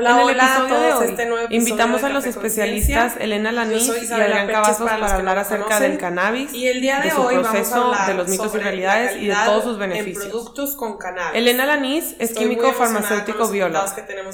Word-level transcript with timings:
Hola, 0.00 0.10
en 0.12 0.16
el 0.16 0.24
hola 0.24 0.44
a 0.44 0.58
episodio 0.60 0.80
de 0.80 0.92
hoy, 0.94 1.08
este 1.10 1.26
nuevo 1.26 1.44
episodio 1.44 1.58
invitamos 1.58 2.00
de 2.00 2.06
a 2.06 2.10
los 2.10 2.24
especialistas. 2.24 3.14
Elena 3.20 3.52
Lanís 3.52 3.86
y 3.86 4.12
Adrián 4.12 4.48
Cavazos 4.48 4.88
para 4.88 5.14
hablar 5.14 5.38
acerca 5.38 5.64
conocen. 5.64 5.90
del 5.90 6.00
cannabis, 6.00 6.54
Y 6.54 6.68
el 6.68 6.80
día 6.80 7.00
de, 7.00 7.02
de 7.02 7.10
su 7.10 7.20
hoy 7.20 7.34
vamos 7.36 7.48
a 7.48 7.52
proceso, 7.52 7.84
hablar 7.84 8.06
de 8.06 8.14
los 8.14 8.28
mitos 8.28 8.46
y 8.46 8.48
sobre 8.48 8.64
realidades 8.64 9.10
y 9.16 9.26
de 9.26 9.32
calidad 9.32 9.44
todos 9.44 9.64
sus 9.64 9.74
En 9.74 9.78
beneficios. 9.80 10.24
productos 10.24 10.74
con 10.76 10.96
cannabis. 10.96 11.38
Elena 11.38 11.66
Lanís 11.66 12.04
es 12.18 12.30
Estoy 12.30 12.44
químico 12.44 12.72
farmacéutico 12.72 13.48
biólogo. 13.48 13.84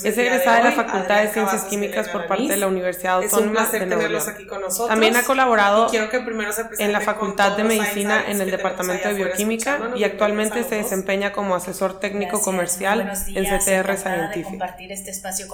Es 0.04 0.14
de 0.16 0.26
egresada 0.26 0.56
de 0.58 0.62
la 0.64 0.72
Facultad 0.72 1.16
de 1.22 1.28
Ciencias 1.32 1.50
Cavazos 1.50 1.68
Químicas 1.68 2.08
por 2.10 2.26
parte 2.28 2.46
de 2.46 2.56
la 2.58 2.66
Universidad 2.68 3.24
Es 3.24 3.32
un 3.32 3.48
Autónoma 3.48 3.68
de 3.68 4.46
con 4.48 4.60
nosotros. 4.60 4.88
También 4.88 5.16
ha 5.16 5.22
colaborado 5.24 5.88
que 5.90 5.98
en 6.78 6.92
la 6.92 7.00
Facultad 7.00 7.56
de 7.56 7.64
Medicina 7.64 8.22
en 8.28 8.40
el 8.40 8.52
Departamento 8.52 9.08
de 9.08 9.14
Bioquímica 9.14 9.80
y 9.96 10.04
actualmente 10.04 10.62
se 10.62 10.76
desempeña 10.76 11.32
como 11.32 11.56
asesor 11.56 11.98
técnico 11.98 12.40
comercial 12.40 13.12
en 13.34 13.44
CTR 13.44 13.96
Scientific. 13.96 14.62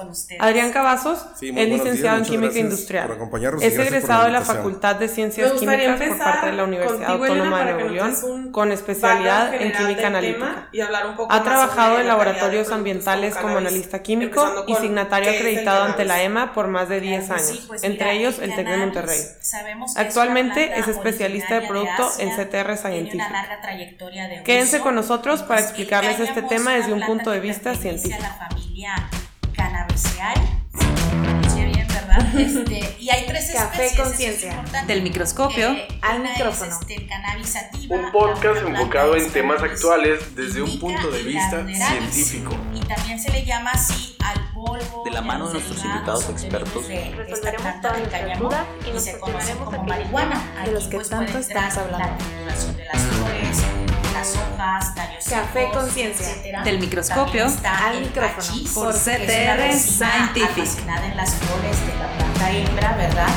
Con 0.03 0.11
ustedes. 0.11 0.41
Adrián 0.41 0.73
Cavazos 0.73 1.27
Sí, 1.39 1.49
es 1.49 1.69
licenciado 1.69 2.19
días, 2.19 2.29
en 2.29 2.35
Química 2.35 2.59
Industrial. 2.59 3.07
por 3.07 3.17
acompañarnos 3.17 3.63
y 3.63 3.67
Es 3.67 3.79
egresado 3.79 4.25
de 4.25 4.31
la. 4.31 4.43
Facultad 4.43 4.97
de 4.97 5.09
Ciencias 5.09 5.53
Químicas 5.53 6.01
por 6.01 6.19
parte 6.19 6.47
de 6.47 6.53
la 6.53 6.65
Universidad 6.65 7.11
Autónoma 7.11 7.65
de 7.65 7.73
Nuevo 7.73 7.89
León 7.89 8.53
con 8.53 8.73
especialidad 8.73 9.55
en 9.55 9.73
química 9.73 10.09
analítica. 10.09 10.69
y 10.73 10.81
hablar 10.81 11.07
un 11.07 11.17
poco 11.17 11.33
Ha 11.33 11.43
trabajado 11.43 12.01
en 12.01 12.09
laboratorios 12.09 12.71
ambientales 12.71 13.37
como 13.37 13.59
analista 13.59 14.03
químico 14.03 14.65
y 14.67 14.75
signatario 14.77 15.31
acreditado 15.31 15.85
ante 15.85 16.05
la. 16.05 16.23
EMA 16.23 16.53
por 16.53 16.69
más 16.69 16.89
de 16.89 17.01
10 17.01 17.25
Claro 17.25 17.35
que 17.35 17.43
años, 17.43 17.59
sí, 17.59 17.65
pues 17.67 17.83
entre 17.83 18.05
mira, 18.13 18.17
ellos 18.17 18.39
el 18.39 18.51
el 18.51 18.57
TEC 18.57 18.69
de 18.69 18.77
Monterrey. 18.77 19.19
es 19.19 19.55
Actualmente 19.97 20.79
es 20.79 20.89
especialista 20.89 21.61
de 21.61 21.67
producto 21.67 22.11
en 22.19 22.29
Asia, 22.29 22.45
CTR 22.45 22.77
de 22.77 24.43
Quédense 24.45 24.81
con 24.81 24.95
nosotros 24.95 25.41
para 25.43 25.61
pues, 25.61 25.71
explicarles 25.71 26.21
este 26.21 26.43
tema 26.43 26.77
es 26.77 26.83
desde 26.87 26.93
un 26.93 27.07
punto 27.07 27.31
de 27.31 27.41
vista 27.41 27.75
científico. 27.75 28.23
Cannabiceae, 29.63 30.35
si 30.77 30.85
lo 30.87 31.23
pronuncié 31.23 31.65
bien, 31.67 31.87
¿verdad? 31.89 32.19
Este, 32.39 32.97
y 32.99 33.11
hay 33.11 33.27
tres 33.27 33.51
Café 33.53 33.87
especies, 33.87 33.93
es 33.93 34.01
Conciencia. 34.01 34.65
Del 34.87 35.03
microscopio 35.03 35.75
que 35.75 35.89
al 36.03 36.21
una 36.21 36.33
es, 36.33 36.39
micrófono. 36.39 36.79
este, 36.81 37.07
Un 37.89 38.11
podcast 38.11 38.63
enfocado 38.67 39.17
en 39.17 39.31
temas 39.31 39.63
actuales 39.63 40.35
desde 40.35 40.63
un 40.63 40.79
punto 40.81 41.11
de 41.11 41.23
vista 41.23 41.65
científico. 41.67 42.57
Y 42.75 42.81
también 42.81 43.21
se 43.21 43.31
le 43.31 43.45
llama 43.45 43.71
así 43.73 44.17
al 44.21 44.53
polvo. 44.53 45.03
De 45.05 45.11
la 45.13 45.21
mano 45.23 45.47
de 45.47 45.55
nuestros 45.55 45.85
invitados 45.85 46.29
expertos. 46.29 46.89
de 46.89 47.03
esta 47.09 47.17
Resolveremos 47.23 47.63
planta 47.63 47.81
todas 47.83 47.97
del 47.99 48.09
nuestras 48.11 48.39
dudas 48.41 48.67
y 48.85 48.89
y 48.89 48.93
nos 48.93 49.03
se 49.05 49.19
conoce 49.19 49.31
cuestionaremos 49.55 49.75
como 49.75 49.83
marihuana. 49.89 50.43
de 50.65 50.73
los 50.73 50.85
que 50.89 50.97
pues, 50.97 51.09
tanto 51.09 51.39
estamos 51.39 51.77
hablando. 51.77 51.99
La 52.09 52.17
trituración 52.19 52.77
de 52.77 52.85
las 52.85 53.03
Café 55.29 55.69
Conciencia. 55.73 56.29
etcétera. 56.29 56.63
Del 56.63 56.79
microscopio 56.79 57.47
al 57.65 58.01
micrófono. 58.01 58.71
Por 58.75 58.93
CTR 58.95 59.73
Scientific. 59.73 60.79
en 60.79 61.17
las 61.17 61.35
flores 61.35 61.87
de 61.87 61.95
la 61.99 62.13
planta 62.17 62.51
hembra, 62.51 62.97
¿verdad? 62.97 63.29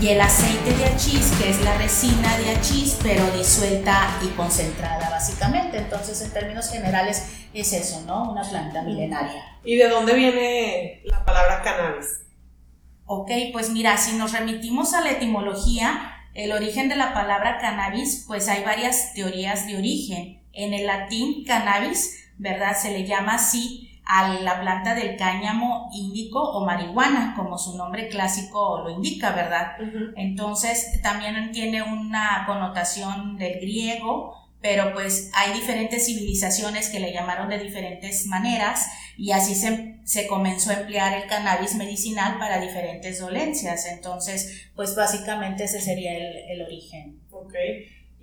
Y 0.00 0.08
el 0.08 0.20
aceite 0.20 0.74
de 0.74 0.86
hachís, 0.86 1.30
que 1.38 1.50
es 1.50 1.60
la 1.62 1.78
resina 1.78 2.36
de 2.38 2.50
hachís, 2.50 2.98
pero 3.00 3.24
disuelta 3.30 4.08
y 4.20 4.28
concentrada, 4.30 5.08
básicamente. 5.08 5.78
Entonces, 5.78 6.20
en 6.22 6.32
términos 6.32 6.70
generales, 6.70 7.28
es 7.54 7.72
eso, 7.72 8.02
¿no? 8.04 8.32
Una 8.32 8.42
planta 8.42 8.82
milenaria. 8.82 9.58
¿Y 9.62 9.76
de 9.76 9.88
dónde 9.88 10.14
viene 10.14 11.02
la 11.04 11.24
palabra 11.24 11.62
cannabis? 11.62 12.22
Ok, 13.06 13.30
pues 13.52 13.70
mira, 13.70 13.96
si 13.96 14.16
nos 14.16 14.32
remitimos 14.32 14.94
a 14.94 15.02
la 15.02 15.12
etimología, 15.12 16.16
el 16.34 16.50
origen 16.50 16.88
de 16.88 16.96
la 16.96 17.14
palabra 17.14 17.58
cannabis, 17.60 18.24
pues 18.26 18.48
hay 18.48 18.64
varias 18.64 19.12
teorías 19.14 19.68
de 19.68 19.76
origen. 19.76 20.41
En 20.52 20.74
el 20.74 20.86
latín, 20.86 21.44
cannabis, 21.44 22.30
¿verdad? 22.38 22.76
Se 22.76 22.90
le 22.90 23.06
llama 23.06 23.34
así 23.34 23.88
a 24.04 24.34
la 24.34 24.60
planta 24.60 24.94
del 24.94 25.16
cáñamo 25.16 25.88
índico 25.94 26.42
o 26.42 26.64
marihuana, 26.64 27.34
como 27.36 27.56
su 27.56 27.76
nombre 27.76 28.08
clásico 28.08 28.82
lo 28.82 28.90
indica, 28.90 29.30
¿verdad? 29.30 29.76
Entonces 30.16 31.00
también 31.02 31.52
tiene 31.52 31.82
una 31.82 32.44
connotación 32.46 33.36
del 33.36 33.60
griego, 33.60 34.36
pero 34.60 34.92
pues 34.92 35.30
hay 35.34 35.54
diferentes 35.54 36.06
civilizaciones 36.06 36.88
que 36.88 37.00
le 37.00 37.12
llamaron 37.12 37.48
de 37.48 37.58
diferentes 37.58 38.26
maneras 38.26 38.86
y 39.16 39.32
así 39.32 39.54
se, 39.54 40.00
se 40.04 40.26
comenzó 40.26 40.70
a 40.70 40.80
emplear 40.80 41.14
el 41.14 41.28
cannabis 41.28 41.74
medicinal 41.74 42.38
para 42.38 42.60
diferentes 42.60 43.18
dolencias. 43.18 43.86
Entonces, 43.86 44.68
pues 44.74 44.94
básicamente 44.94 45.64
ese 45.64 45.80
sería 45.80 46.16
el, 46.16 46.36
el 46.50 46.62
origen. 46.62 47.20
Ok. 47.30 47.54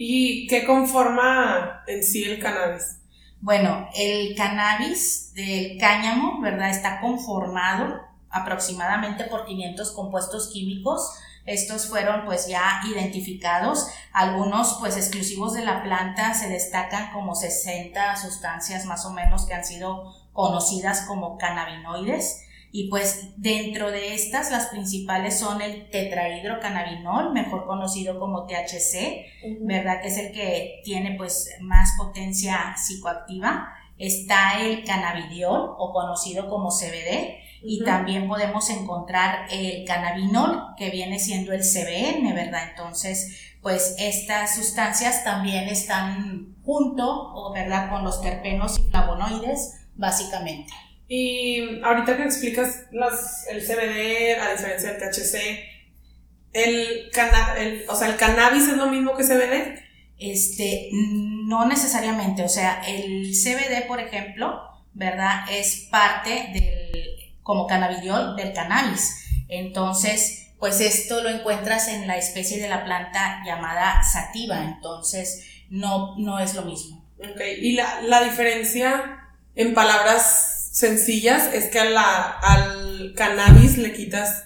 ¿Y 0.01 0.47
qué 0.47 0.65
conforma 0.65 1.83
en 1.85 2.05
sí 2.05 2.23
el 2.23 2.39
cannabis? 2.39 3.01
Bueno, 3.41 3.89
el 3.93 4.33
cannabis 4.33 5.33
del 5.33 5.77
cáñamo, 5.77 6.39
¿verdad? 6.39 6.69
Está 6.69 7.01
conformado 7.01 7.99
aproximadamente 8.29 9.25
por 9.25 9.45
500 9.45 9.91
compuestos 9.91 10.51
químicos. 10.53 11.11
Estos 11.45 11.89
fueron 11.89 12.23
pues 12.23 12.47
ya 12.47 12.79
identificados. 12.89 13.87
Algunos 14.13 14.77
pues 14.79 14.95
exclusivos 14.95 15.53
de 15.53 15.65
la 15.65 15.83
planta 15.83 16.33
se 16.33 16.47
destacan 16.47 17.11
como 17.11 17.35
60 17.35 18.15
sustancias 18.15 18.85
más 18.85 19.05
o 19.05 19.11
menos 19.11 19.45
que 19.47 19.53
han 19.53 19.65
sido 19.65 20.15
conocidas 20.31 21.01
como 21.09 21.37
cannabinoides. 21.37 22.45
Y 22.71 22.89
pues 22.89 23.31
dentro 23.37 23.89
de 23.91 24.13
estas 24.13 24.51
las 24.51 24.67
principales 24.67 25.39
son 25.39 25.61
el 25.61 25.89
tetrahidrocannabinol, 25.89 27.33
mejor 27.33 27.65
conocido 27.65 28.19
como 28.19 28.45
THC, 28.45 29.25
¿verdad? 29.61 30.01
Que 30.01 30.07
es 30.09 30.17
el 30.17 30.31
que 30.31 30.81
tiene 30.83 31.15
pues 31.17 31.49
más 31.61 31.95
potencia 31.97 32.75
psicoactiva. 32.77 33.73
Está 33.97 34.61
el 34.61 34.83
cannabidiol 34.83 35.75
o 35.77 35.91
conocido 35.93 36.47
como 36.47 36.69
CBD 36.69 37.39
y 37.61 37.83
también 37.83 38.27
podemos 38.27 38.69
encontrar 38.69 39.47
el 39.51 39.83
cannabinol 39.85 40.75
que 40.77 40.89
viene 40.89 41.19
siendo 41.19 41.51
el 41.53 41.61
CBN, 41.61 42.33
¿verdad? 42.33 42.69
Entonces, 42.69 43.55
pues 43.61 43.95
estas 43.99 44.55
sustancias 44.55 45.23
también 45.23 45.67
están 45.67 46.55
junto, 46.63 47.33
o, 47.33 47.51
¿verdad? 47.51 47.89
Con 47.89 48.03
los 48.03 48.21
terpenos 48.21 48.79
y 48.79 48.83
flavonoides, 48.83 49.87
básicamente. 49.95 50.71
Y 51.09 51.81
ahorita 51.83 52.15
que 52.17 52.23
explicas 52.23 52.83
las, 52.91 53.47
el 53.49 53.61
CBD 53.65 54.39
a 54.39 54.51
diferencia 54.51 54.93
del 54.93 54.99
THC, 55.01 55.59
el, 56.53 57.09
cana- 57.11 57.55
el- 57.57 57.83
o 57.89 57.95
sea, 57.95 58.09
el 58.09 58.15
cannabis 58.15 58.67
es 58.67 58.77
lo 58.77 58.87
mismo 58.87 59.17
que 59.17 59.23
CBD. 59.23 59.79
Este, 60.19 60.89
no 60.93 61.65
necesariamente, 61.65 62.43
o 62.43 62.49
sea, 62.49 62.81
el 62.85 63.31
CBD, 63.33 63.87
por 63.87 63.99
ejemplo, 63.99 64.61
¿verdad? 64.93 65.45
Es 65.49 65.87
parte 65.89 66.49
del, 66.53 67.33
como 67.41 67.67
cannabidiol, 67.67 68.35
del 68.35 68.53
cannabis. 68.53 69.25
Entonces, 69.47 70.51
pues 70.59 70.81
esto 70.81 71.23
lo 71.23 71.29
encuentras 71.29 71.87
en 71.87 72.05
la 72.05 72.17
especie 72.17 72.61
de 72.61 72.67
la 72.69 72.83
planta 72.83 73.41
llamada 73.45 74.03
sativa, 74.03 74.61
entonces 74.63 75.45
no, 75.69 76.17
no 76.17 76.37
es 76.39 76.53
lo 76.53 76.63
mismo. 76.63 77.03
Ok, 77.17 77.39
Y 77.61 77.71
la, 77.73 78.01
la 78.01 78.21
diferencia 78.23 79.19
en 79.55 79.73
palabras 79.73 80.58
sencillas 80.79 81.53
es 81.53 81.65
que 81.65 81.79
a 81.79 81.89
la, 81.89 82.25
al 82.25 83.13
cannabis 83.15 83.77
le 83.77 83.93
quitas 83.93 84.45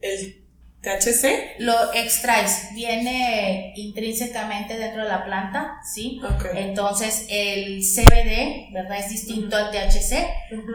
el 0.00 0.47
THC. 0.80 1.58
Lo 1.58 1.92
extraes, 1.92 2.68
viene 2.72 3.72
intrínsecamente 3.76 4.78
dentro 4.78 5.02
de 5.02 5.08
la 5.08 5.24
planta, 5.24 5.80
¿sí? 5.82 6.20
Entonces 6.54 7.26
el 7.28 7.82
CBD, 7.82 8.72
¿verdad? 8.72 8.98
Es 8.98 9.10
distinto 9.10 9.56
al 9.56 9.70
THC, 9.70 10.28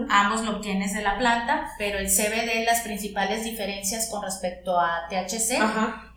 ambos 0.10 0.44
lo 0.44 0.58
obtienes 0.58 0.94
de 0.94 1.04
la 1.04 1.18
planta, 1.18 1.72
pero 1.78 2.00
el 2.00 2.08
CBD, 2.08 2.66
las 2.66 2.82
principales 2.82 3.46
diferencias 3.46 4.10
con 4.10 4.22
respecto 4.24 4.78
a 4.78 5.08
THC 5.10 5.60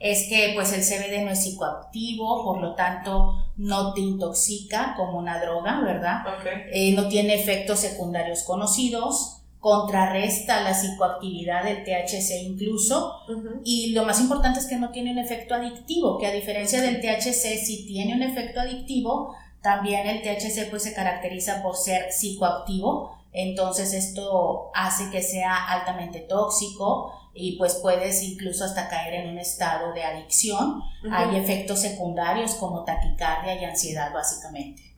es 0.01 0.29
que 0.29 0.53
pues 0.55 0.73
el 0.73 0.83
CBD 0.83 1.25
no 1.25 1.31
es 1.31 1.45
psicoactivo, 1.45 2.45
por 2.45 2.61
lo 2.61 2.75
tanto 2.75 3.53
no 3.57 3.95
te 3.95 4.01
intoxica 4.01 4.95
como 4.97 5.19
una 5.19 5.41
droga, 5.41 5.81
¿verdad? 5.81 6.23
Ok. 6.27 6.47
Eh, 6.73 6.93
no 6.93 7.09
tiene 7.09 7.35
efectos 7.35 7.81
secundarios 7.81 8.43
conocidos, 8.43 9.36
contrarresta 9.66 10.62
la 10.62 10.75
psicoactividad 10.75 11.65
del 11.65 11.82
THC 11.82 12.41
incluso, 12.41 13.17
y 13.64 13.91
lo 13.94 14.05
más 14.05 14.20
importante 14.20 14.61
es 14.61 14.67
que 14.67 14.76
no 14.76 14.93
tiene 14.93 15.11
un 15.11 15.19
efecto 15.19 15.56
adictivo, 15.56 16.19
que 16.19 16.29
a 16.29 16.31
diferencia 16.31 16.81
del 16.81 17.00
THC 17.00 17.58
sí 17.64 17.85
tiene 17.85 18.14
un 18.14 18.23
efecto 18.23 18.61
adictivo, 18.61 19.35
también 19.62 20.06
el 20.06 20.23
THC 20.23 20.70
pues 20.70 20.85
se 20.85 20.94
caracteriza 20.94 21.64
por 21.64 21.75
ser 21.75 22.12
psicoactivo, 22.12 23.19
entonces 23.32 23.93
esto 23.93 24.70
hace 24.73 25.11
que 25.11 25.20
sea 25.20 25.67
altamente 25.67 26.20
tóxico 26.20 27.12
y 27.35 27.58
pues 27.58 27.75
puedes 27.82 28.23
incluso 28.23 28.67
hasta 28.67 28.88
caer 28.88 29.14
en 29.14 29.31
un 29.31 29.38
estado 29.38 29.93
de 29.93 30.05
adicción. 30.05 30.81
Hay 31.11 31.37
efectos 31.37 31.81
secundarios 31.81 32.55
como 32.55 32.85
taquicardia 32.85 33.61
y 33.61 33.64
ansiedad 33.64 34.12
básicamente. 34.14 34.94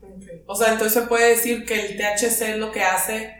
O 0.46 0.54
sea, 0.54 0.72
entonces 0.72 1.02
se 1.02 1.08
puede 1.08 1.30
decir 1.30 1.64
que 1.64 1.86
el 1.86 1.96
THC 1.96 2.42
es 2.42 2.58
lo 2.58 2.70
que 2.70 2.82
hace 2.82 3.37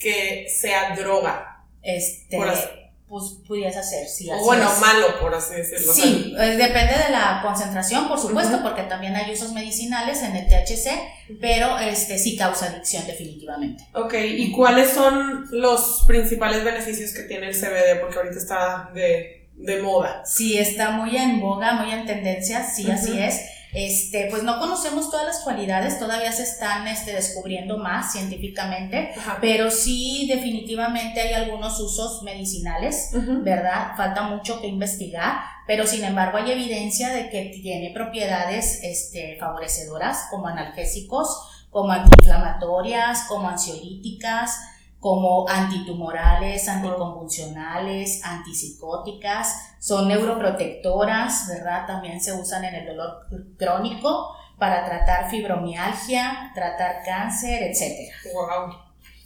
que 0.00 0.48
sea 0.48 0.96
droga. 0.96 1.64
Este, 1.82 2.36
Por 2.36 2.48
así- 2.48 2.66
pues 3.08 3.24
pudiese 3.46 3.82
ser, 3.82 4.06
sí. 4.06 4.30
O 4.30 4.34
así 4.34 4.44
bueno, 4.44 4.70
es. 4.72 4.78
malo, 4.80 5.18
por 5.20 5.34
así 5.34 5.54
decirlo. 5.56 5.92
Sí, 5.92 6.32
eh, 6.38 6.56
depende 6.56 6.94
de 6.94 7.10
la 7.10 7.40
concentración, 7.44 8.06
por 8.06 8.20
supuesto, 8.20 8.62
porque 8.62 8.82
también 8.84 9.16
hay 9.16 9.32
usos 9.32 9.52
medicinales 9.52 10.22
en 10.22 10.36
el 10.36 10.46
THC, 10.46 10.92
pero 11.40 11.76
este 11.80 12.18
sí 12.18 12.36
causa 12.36 12.66
adicción 12.66 13.04
definitivamente. 13.08 13.84
Ok, 13.94 14.14
¿y 14.14 14.52
cuáles 14.52 14.90
son 14.90 15.48
los 15.50 16.04
principales 16.06 16.62
beneficios 16.62 17.12
que 17.12 17.22
tiene 17.24 17.48
el 17.48 17.54
CBD? 17.56 17.98
Porque 18.00 18.16
ahorita 18.18 18.38
está 18.38 18.90
de, 18.94 19.48
de 19.54 19.82
moda. 19.82 20.24
Sí, 20.24 20.56
está 20.56 20.90
muy 20.92 21.16
en 21.16 21.40
boga, 21.40 21.72
muy 21.72 21.90
en 21.92 22.06
tendencia, 22.06 22.62
sí, 22.64 22.88
así 22.88 23.18
es. 23.18 23.40
Este, 23.72 24.26
pues 24.30 24.42
no 24.42 24.58
conocemos 24.58 25.10
todas 25.10 25.26
las 25.26 25.40
cualidades, 25.40 25.98
todavía 25.98 26.32
se 26.32 26.42
están 26.42 26.88
este, 26.88 27.12
descubriendo 27.12 27.78
más 27.78 28.12
científicamente, 28.12 29.12
Ajá. 29.16 29.38
pero 29.40 29.70
sí 29.70 30.26
definitivamente 30.28 31.20
hay 31.20 31.34
algunos 31.34 31.78
usos 31.80 32.22
medicinales. 32.22 33.10
¿verdad? 33.12 33.96
Falta 33.96 34.22
mucho 34.22 34.60
que 34.60 34.66
investigar, 34.66 35.40
pero 35.66 35.86
sin 35.86 36.04
embargo 36.04 36.38
hay 36.38 36.50
evidencia 36.50 37.10
de 37.10 37.30
que 37.30 37.60
tiene 37.62 37.90
propiedades 37.92 38.80
este, 38.82 39.36
favorecedoras 39.38 40.26
como 40.30 40.48
analgésicos, 40.48 41.66
como 41.70 41.92
antiinflamatorias, 41.92 43.24
como 43.28 43.48
ansiolíticas, 43.48 44.58
como 45.00 45.48
antitumorales, 45.48 46.68
anticonvulsionales, 46.68 48.22
antipsicóticas, 48.22 49.74
son 49.78 50.08
neuroprotectoras, 50.08 51.48
¿verdad? 51.48 51.86
También 51.86 52.20
se 52.20 52.34
usan 52.34 52.64
en 52.66 52.74
el 52.74 52.86
dolor 52.86 53.26
crónico 53.58 54.36
para 54.58 54.84
tratar 54.84 55.30
fibromialgia, 55.30 56.52
tratar 56.54 57.02
cáncer, 57.04 57.62
etcétera. 57.62 58.14
Wow. 58.34 58.76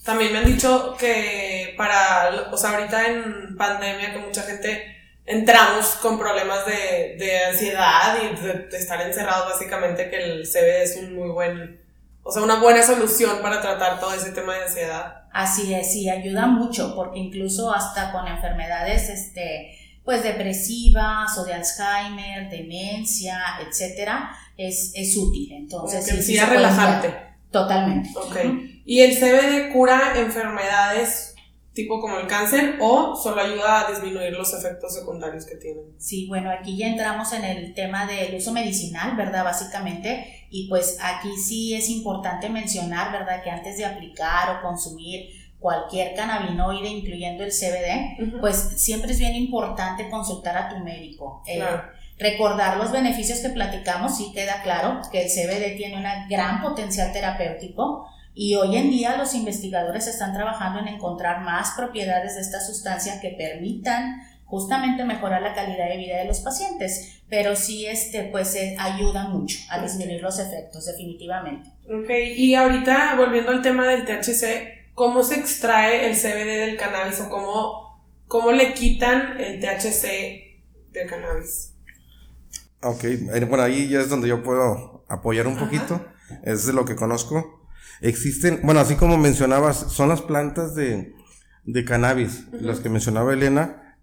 También 0.04 0.32
me 0.32 0.38
han 0.38 0.44
dicho 0.44 0.94
que 0.96 1.74
para, 1.76 2.50
o 2.52 2.56
sea, 2.56 2.70
ahorita 2.70 3.08
en 3.08 3.56
pandemia 3.56 4.12
que 4.12 4.18
mucha 4.18 4.42
gente 4.42 4.94
entramos 5.26 5.86
con 5.96 6.18
problemas 6.18 6.64
de, 6.66 7.16
de 7.18 7.44
ansiedad 7.46 8.16
y 8.22 8.36
de, 8.36 8.52
de 8.70 8.76
estar 8.76 9.00
encerrados 9.00 9.50
básicamente 9.50 10.08
que 10.08 10.22
el 10.22 10.46
CBD 10.46 10.82
es 10.82 10.96
un 10.98 11.16
muy 11.16 11.30
buen, 11.30 11.83
o 12.24 12.32
sea, 12.32 12.42
una 12.42 12.60
buena 12.60 12.82
solución 12.82 13.38
para 13.42 13.60
tratar 13.60 14.00
todo 14.00 14.14
ese 14.14 14.32
tema 14.32 14.54
de 14.54 14.64
ansiedad. 14.64 15.24
Así 15.32 15.74
es, 15.74 15.92
sí, 15.92 16.08
ayuda 16.08 16.46
mucho, 16.46 16.94
porque 16.96 17.18
incluso 17.18 17.72
hasta 17.72 18.12
con 18.12 18.26
enfermedades, 18.26 19.10
este, 19.10 19.76
pues 20.04 20.22
depresivas 20.22 21.36
o 21.36 21.44
de 21.44 21.54
Alzheimer, 21.54 22.48
demencia, 22.50 23.38
etcétera, 23.60 24.30
es, 24.56 24.92
es 24.94 25.16
útil. 25.16 25.52
Entonces, 25.52 26.04
Como 26.04 26.16
que 26.16 26.22
sí, 26.22 26.32
sí 26.32 26.38
ayudar. 26.38 27.36
Totalmente. 27.50 28.10
Ok. 28.16 28.36
¿Y 28.86 29.00
el 29.00 29.16
CBD 29.16 29.72
cura 29.72 30.14
enfermedades 30.16 31.33
tipo 31.74 32.00
como 32.00 32.18
el 32.18 32.26
cáncer 32.26 32.76
o 32.80 33.16
solo 33.16 33.40
ayuda 33.42 33.86
a 33.86 33.90
disminuir 33.90 34.32
los 34.32 34.54
efectos 34.54 34.94
secundarios 34.94 35.44
que 35.44 35.56
tienen? 35.56 35.84
Sí, 35.98 36.26
bueno, 36.28 36.50
aquí 36.50 36.76
ya 36.76 36.86
entramos 36.88 37.32
en 37.32 37.44
el 37.44 37.74
tema 37.74 38.06
del 38.06 38.34
uso 38.36 38.52
medicinal, 38.52 39.16
¿verdad? 39.16 39.44
Básicamente, 39.44 40.46
y 40.50 40.68
pues 40.68 40.98
aquí 41.02 41.36
sí 41.36 41.74
es 41.74 41.88
importante 41.90 42.48
mencionar, 42.48 43.10
¿verdad? 43.12 43.42
Que 43.42 43.50
antes 43.50 43.76
de 43.76 43.84
aplicar 43.84 44.56
o 44.56 44.62
consumir 44.62 45.28
cualquier 45.58 46.14
cannabinoide, 46.14 46.88
incluyendo 46.88 47.42
el 47.42 47.50
CBD, 47.50 48.38
pues 48.40 48.56
siempre 48.76 49.12
es 49.12 49.18
bien 49.18 49.34
importante 49.34 50.08
consultar 50.10 50.56
a 50.56 50.68
tu 50.68 50.78
médico. 50.84 51.42
Eh, 51.46 51.56
Claro. 51.56 51.82
recordar 52.18 52.76
los 52.76 52.92
beneficios 52.92 53.38
que 53.40 53.48
platicamos, 53.48 54.16
sí 54.16 54.30
queda 54.32 54.62
claro 54.62 55.00
que 55.10 55.22
el 55.22 55.28
CBD 55.28 55.76
tiene 55.76 55.96
un 55.96 56.04
gran 56.28 56.62
potencial 56.62 57.12
terapéutico 57.12 58.06
y 58.34 58.56
hoy 58.56 58.76
en 58.76 58.90
día 58.90 59.16
los 59.16 59.34
investigadores 59.34 60.06
están 60.08 60.32
trabajando 60.34 60.80
en 60.80 60.88
encontrar 60.88 61.42
más 61.42 61.72
propiedades 61.76 62.34
de 62.34 62.40
esta 62.40 62.60
sustancia 62.60 63.20
que 63.20 63.30
permitan 63.30 64.22
justamente 64.44 65.04
mejorar 65.04 65.42
la 65.42 65.54
calidad 65.54 65.88
de 65.88 65.96
vida 65.96 66.18
de 66.18 66.26
los 66.26 66.40
pacientes, 66.40 67.22
pero 67.28 67.56
sí 67.56 67.86
este 67.86 68.24
pues 68.24 68.54
eh, 68.56 68.76
ayuda 68.78 69.28
mucho 69.28 69.58
a 69.70 69.80
disminuir 69.80 70.20
los 70.22 70.38
efectos 70.38 70.86
definitivamente. 70.86 71.70
Ok, 71.88 72.10
y 72.36 72.54
ahorita 72.54 73.14
volviendo 73.16 73.50
al 73.52 73.62
tema 73.62 73.86
del 73.86 74.04
THC, 74.04 74.92
¿cómo 74.94 75.22
se 75.22 75.36
extrae 75.36 76.08
el 76.08 76.16
CBD 76.16 76.66
del 76.66 76.76
cannabis 76.76 77.20
o 77.20 77.28
cómo, 77.30 78.04
cómo 78.26 78.52
le 78.52 78.74
quitan 78.74 79.40
el 79.40 79.60
THC 79.60 80.92
del 80.92 81.08
cannabis? 81.08 81.72
Ok, 82.82 83.04
eh, 83.04 83.46
bueno, 83.48 83.64
ahí 83.64 83.88
ya 83.88 84.00
es 84.00 84.10
donde 84.10 84.28
yo 84.28 84.42
puedo 84.42 85.04
apoyar 85.08 85.46
un 85.46 85.54
Ajá. 85.54 85.64
poquito, 85.64 86.04
es 86.42 86.66
de 86.66 86.74
lo 86.74 86.84
que 86.84 86.96
conozco. 86.96 87.63
Existen, 88.00 88.60
bueno, 88.62 88.80
así 88.80 88.96
como 88.96 89.16
mencionabas, 89.16 89.92
son 89.92 90.08
las 90.08 90.22
plantas 90.22 90.74
de, 90.74 91.14
de 91.64 91.84
cannabis, 91.84 92.46
las 92.52 92.80
que 92.80 92.88
mencionaba 92.88 93.32
Elena. 93.32 93.98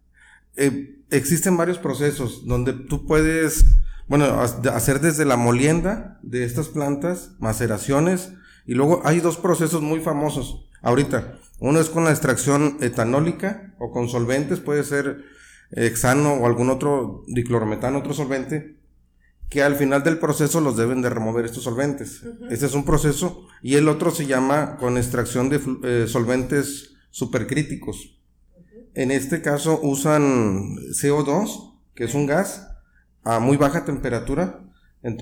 Eh, 0.55 0.99
existen 1.09 1.57
varios 1.57 1.77
procesos 1.77 2.45
donde 2.45 2.73
tú 2.73 3.05
puedes, 3.05 3.65
bueno, 4.07 4.25
hacer 4.41 4.99
desde 5.01 5.25
la 5.25 5.37
molienda 5.37 6.19
de 6.23 6.43
estas 6.43 6.67
plantas, 6.67 7.31
maceraciones, 7.39 8.33
y 8.65 8.73
luego 8.73 9.01
hay 9.05 9.19
dos 9.19 9.37
procesos 9.37 9.81
muy 9.81 9.99
famosos 9.99 10.69
ahorita. 10.81 11.37
Uno 11.59 11.79
es 11.79 11.89
con 11.89 12.03
la 12.05 12.11
extracción 12.11 12.77
etanólica 12.81 13.75
o 13.79 13.91
con 13.91 14.09
solventes, 14.09 14.59
puede 14.59 14.83
ser 14.83 15.23
hexano 15.71 16.33
o 16.33 16.45
algún 16.45 16.69
otro 16.69 17.23
diclorometano, 17.27 17.99
otro 17.99 18.13
solvente, 18.13 18.80
que 19.51 19.61
al 19.61 19.75
final 19.75 20.01
del 20.01 20.17
proceso 20.17 20.61
los 20.61 20.77
deben 20.77 21.01
de 21.01 21.09
remover 21.09 21.43
estos 21.43 21.65
solventes. 21.65 22.23
Ujú. 22.23 22.45
Este 22.49 22.65
es 22.65 22.73
un 22.73 22.85
proceso 22.85 23.47
y 23.61 23.75
el 23.75 23.89
otro 23.89 24.09
se 24.09 24.25
llama 24.25 24.77
con 24.77 24.97
extracción 24.97 25.49
de 25.49 25.59
eh, 25.83 26.07
solventes 26.07 26.93
supercríticos. 27.09 28.17
En 28.93 29.11
este 29.11 29.41
caso 29.41 29.77
usan 29.83 30.77
CO2, 30.93 31.79
que 31.93 32.05
es 32.05 32.13
un 32.13 32.27
gas 32.27 32.69
a 33.23 33.39
muy 33.39 33.57
baja 33.57 33.83
temperatura. 33.83 34.63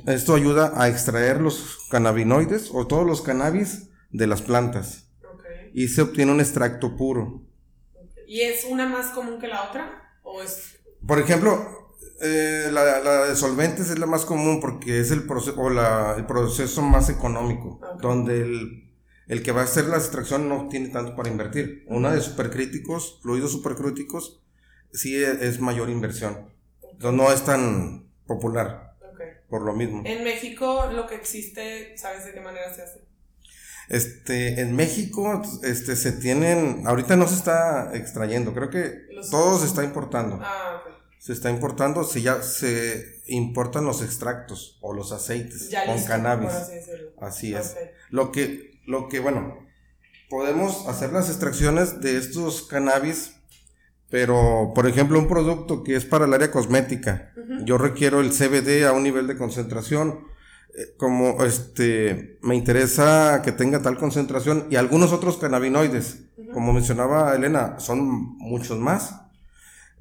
Esto 0.06 0.36
ayuda 0.36 0.74
a 0.76 0.90
extraer 0.90 1.42
los 1.42 1.80
cannabinoides 1.90 2.70
o 2.72 2.86
todos 2.86 3.08
los 3.08 3.24
cannabis 3.24 3.90
de 4.12 4.28
las 4.28 4.44
plantas 4.44 5.10
y 5.74 5.88
se 5.88 6.04
obtiene 6.04 6.32
un 6.32 6.40
extracto 6.40 6.96
puro. 6.96 7.42
¿Y 8.28 8.42
es 8.42 8.64
una 8.66 8.88
más 8.88 9.08
común 9.08 9.40
que 9.40 9.48
la 9.48 9.70
otra? 9.70 10.20
¿O 10.22 10.44
es 10.44 10.78
Por 11.06 11.18
ejemplo, 11.18 11.89
eh, 12.22 12.70
la, 12.72 13.00
la 13.00 13.26
de 13.26 13.36
solventes 13.36 13.90
es 13.90 14.00
la 14.00 14.06
más 14.06 14.26
común 14.26 14.60
porque 14.62 15.00
es 15.00 15.12
el 15.12 15.24
proceso 15.24 15.60
o 15.60 15.70
la- 15.70 16.16
el 16.18 16.26
proceso 16.26 16.82
más 16.82 17.10
económico, 17.10 17.80
donde 18.02 18.42
el, 18.42 18.92
el 19.28 19.44
que 19.44 19.52
va 19.52 19.62
a 19.62 19.64
hacer 19.66 19.86
la 19.86 19.98
extracción 19.98 20.50
no 20.50 20.68
tiene 20.70 20.90
tanto 20.90 21.16
para 21.16 21.30
invertir. 21.30 21.86
Una 21.88 22.12
de 22.12 22.22
supercríticos, 22.22 23.20
fluidos 23.22 23.52
supercríticos, 23.52 24.42
sí 24.94 25.16
es, 25.24 25.42
es 25.42 25.60
mayor 25.62 25.90
inversión. 25.90 26.50
Entonces 26.94 27.18
no 27.22 27.32
es 27.32 27.44
tan 27.46 28.10
popular 28.28 28.96
por 29.50 29.62
lo 29.64 29.74
mismo. 29.74 30.04
En 30.06 30.24
México 30.24 30.90
lo 30.92 31.08
que 31.08 31.16
existe, 31.16 31.98
¿sabes 31.98 32.26
de 32.26 32.34
qué 32.34 32.42
manera 32.42 32.74
se 32.74 32.82
hace? 32.84 33.02
Este, 33.88 34.62
en 34.62 34.76
México, 34.76 35.42
este, 35.64 35.96
se 35.96 36.12
tienen, 36.12 36.84
ahorita 36.86 37.16
no 37.16 37.28
se 37.28 37.36
está 37.36 37.90
extrayendo, 37.96 38.54
creo 38.54 38.70
que 38.70 39.08
Los- 39.16 39.30
todo 39.32 39.58
se 39.58 39.66
está 39.66 39.84
importando. 39.84 40.40
Ah, 40.44 40.82
ok. 40.86 40.89
Se 41.20 41.34
está 41.34 41.50
importando, 41.52 42.06
si 42.06 42.22
ya 42.22 42.42
se 42.42 43.22
importan 43.28 43.86
los 43.86 44.02
extractos 44.02 44.78
o 44.82 44.94
los 44.94 45.12
aceites 45.12 45.70
Ya 45.70 45.86
con 45.86 45.96
listo, 45.96 46.10
cannabis. 46.10 46.52
así 47.20 47.54
es. 47.54 47.76
Lo 48.10 48.32
que, 48.32 48.80
lo 48.88 49.10
que, 49.10 49.20
bueno, 49.20 49.60
podemos 50.30 50.88
hacer 50.88 51.12
las 51.12 51.30
extracciones 51.30 52.00
de 52.00 52.18
estos 52.18 52.62
cannabis, 52.64 53.36
pero, 54.10 54.72
por 54.74 54.88
ejemplo, 54.88 55.20
un 55.20 55.28
producto 55.28 55.84
que 55.84 55.96
es 55.96 56.06
para 56.06 56.26
el 56.26 56.34
área 56.34 56.52
cosmética, 56.52 57.34
yo 57.66 57.78
requiero 57.78 58.22
el 58.22 58.32
CBD 58.32 58.86
a 58.88 58.94
un 58.94 59.04
nivel 59.04 59.28
de 59.28 59.38
concentración, 59.38 60.22
eh, 60.74 60.96
como 60.98 61.44
este, 61.44 62.40
me 62.42 62.56
interesa 62.56 63.42
que 63.44 63.52
tenga 63.52 63.82
tal 63.82 63.98
concentración 63.98 64.68
y 64.70 64.78
algunos 64.78 65.12
otros 65.12 65.38
cannabinoides, 65.38 66.22
como 66.54 66.72
mencionaba 66.74 67.36
Elena, 67.36 67.80
son 67.80 68.38
muchos 68.38 68.80
más. 68.80 69.16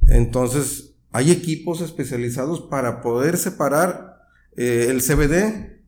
Entonces, 0.06 0.87
hay 1.12 1.30
equipos 1.30 1.80
especializados 1.80 2.60
para 2.62 3.00
poder 3.00 3.36
separar 3.38 4.18
eh, 4.56 4.86
el 4.90 5.02
CBD 5.02 5.80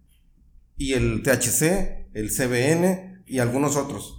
y 0.76 0.94
el 0.94 1.22
THC, 1.22 2.08
el 2.14 2.30
CBN 2.30 3.22
y 3.26 3.38
algunos 3.38 3.76
otros. 3.76 4.18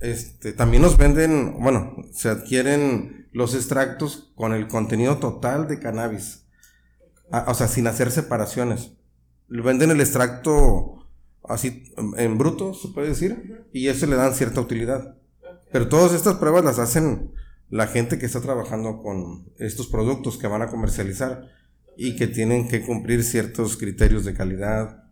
Este, 0.00 0.52
también 0.52 0.82
nos 0.82 0.96
venden, 0.96 1.58
bueno, 1.60 1.96
se 2.12 2.28
adquieren 2.28 3.28
los 3.32 3.54
extractos 3.54 4.32
con 4.36 4.52
el 4.52 4.68
contenido 4.68 5.18
total 5.18 5.66
de 5.66 5.80
cannabis. 5.80 6.44
Ah, 7.32 7.46
o 7.48 7.54
sea, 7.54 7.66
sin 7.68 7.86
hacer 7.86 8.10
separaciones. 8.10 8.92
Venden 9.48 9.90
el 9.90 10.00
extracto 10.00 11.08
así 11.42 11.92
en- 12.16 12.38
bruto, 12.38 12.74
se 12.74 12.88
puede 12.88 13.08
decir, 13.08 13.66
y 13.72 13.88
eso 13.88 14.06
le 14.06 14.16
dan 14.16 14.34
cierta 14.34 14.60
utilidad. 14.60 15.16
Pero 15.72 15.88
todas 15.88 16.12
estas 16.12 16.36
pruebas 16.36 16.64
las 16.64 16.78
hacen 16.78 17.32
la 17.70 17.86
gente 17.86 18.18
que 18.18 18.26
está 18.26 18.40
trabajando 18.40 18.98
con 19.02 19.52
estos 19.58 19.86
productos 19.88 20.38
que 20.38 20.46
van 20.46 20.62
a 20.62 20.68
comercializar 20.68 21.48
y 21.96 22.16
que 22.16 22.26
tienen 22.26 22.68
que 22.68 22.80
cumplir 22.84 23.22
ciertos 23.24 23.76
criterios 23.76 24.24
de 24.24 24.34
calidad, 24.34 25.04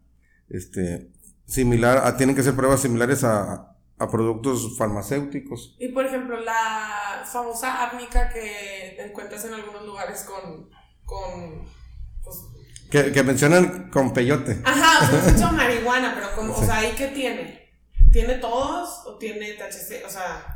este, 0.48 1.10
similar, 1.46 1.98
a- 2.04 2.16
tienen 2.16 2.34
que 2.36 2.42
ser 2.42 2.54
pruebas 2.54 2.80
similares 2.80 3.24
a, 3.24 3.76
a 3.98 4.10
productos 4.10 4.76
farmacéuticos. 4.78 5.76
Y 5.78 5.88
por 5.88 6.06
ejemplo, 6.06 6.40
la 6.40 7.22
famosa 7.30 7.88
árnica 7.88 8.28
que 8.32 8.96
encuentras 9.04 9.44
en 9.44 9.54
algunos 9.54 9.84
lugares 9.84 10.22
con. 10.24 10.70
con 11.04 11.64
pues, 12.24 12.36
Que, 12.90 13.12
que 13.12 13.22
mencionan 13.22 13.90
con 13.90 14.12
peyote. 14.14 14.60
ajá, 14.64 15.04
o 15.04 15.10
sea, 15.10 15.18
es 15.26 15.36
hecho 15.36 15.52
marihuana, 15.52 16.14
pero 16.14 16.34
con, 16.36 16.50
o 16.50 16.64
sea, 16.64 16.78
¿ahí 16.78 16.92
qué 16.96 17.08
tiene? 17.08 17.66
¿Tiene 18.12 18.34
todos 18.34 19.02
o 19.06 19.18
tiene 19.18 19.54
THC? 19.54 20.06
O 20.06 20.10
sea, 20.10 20.55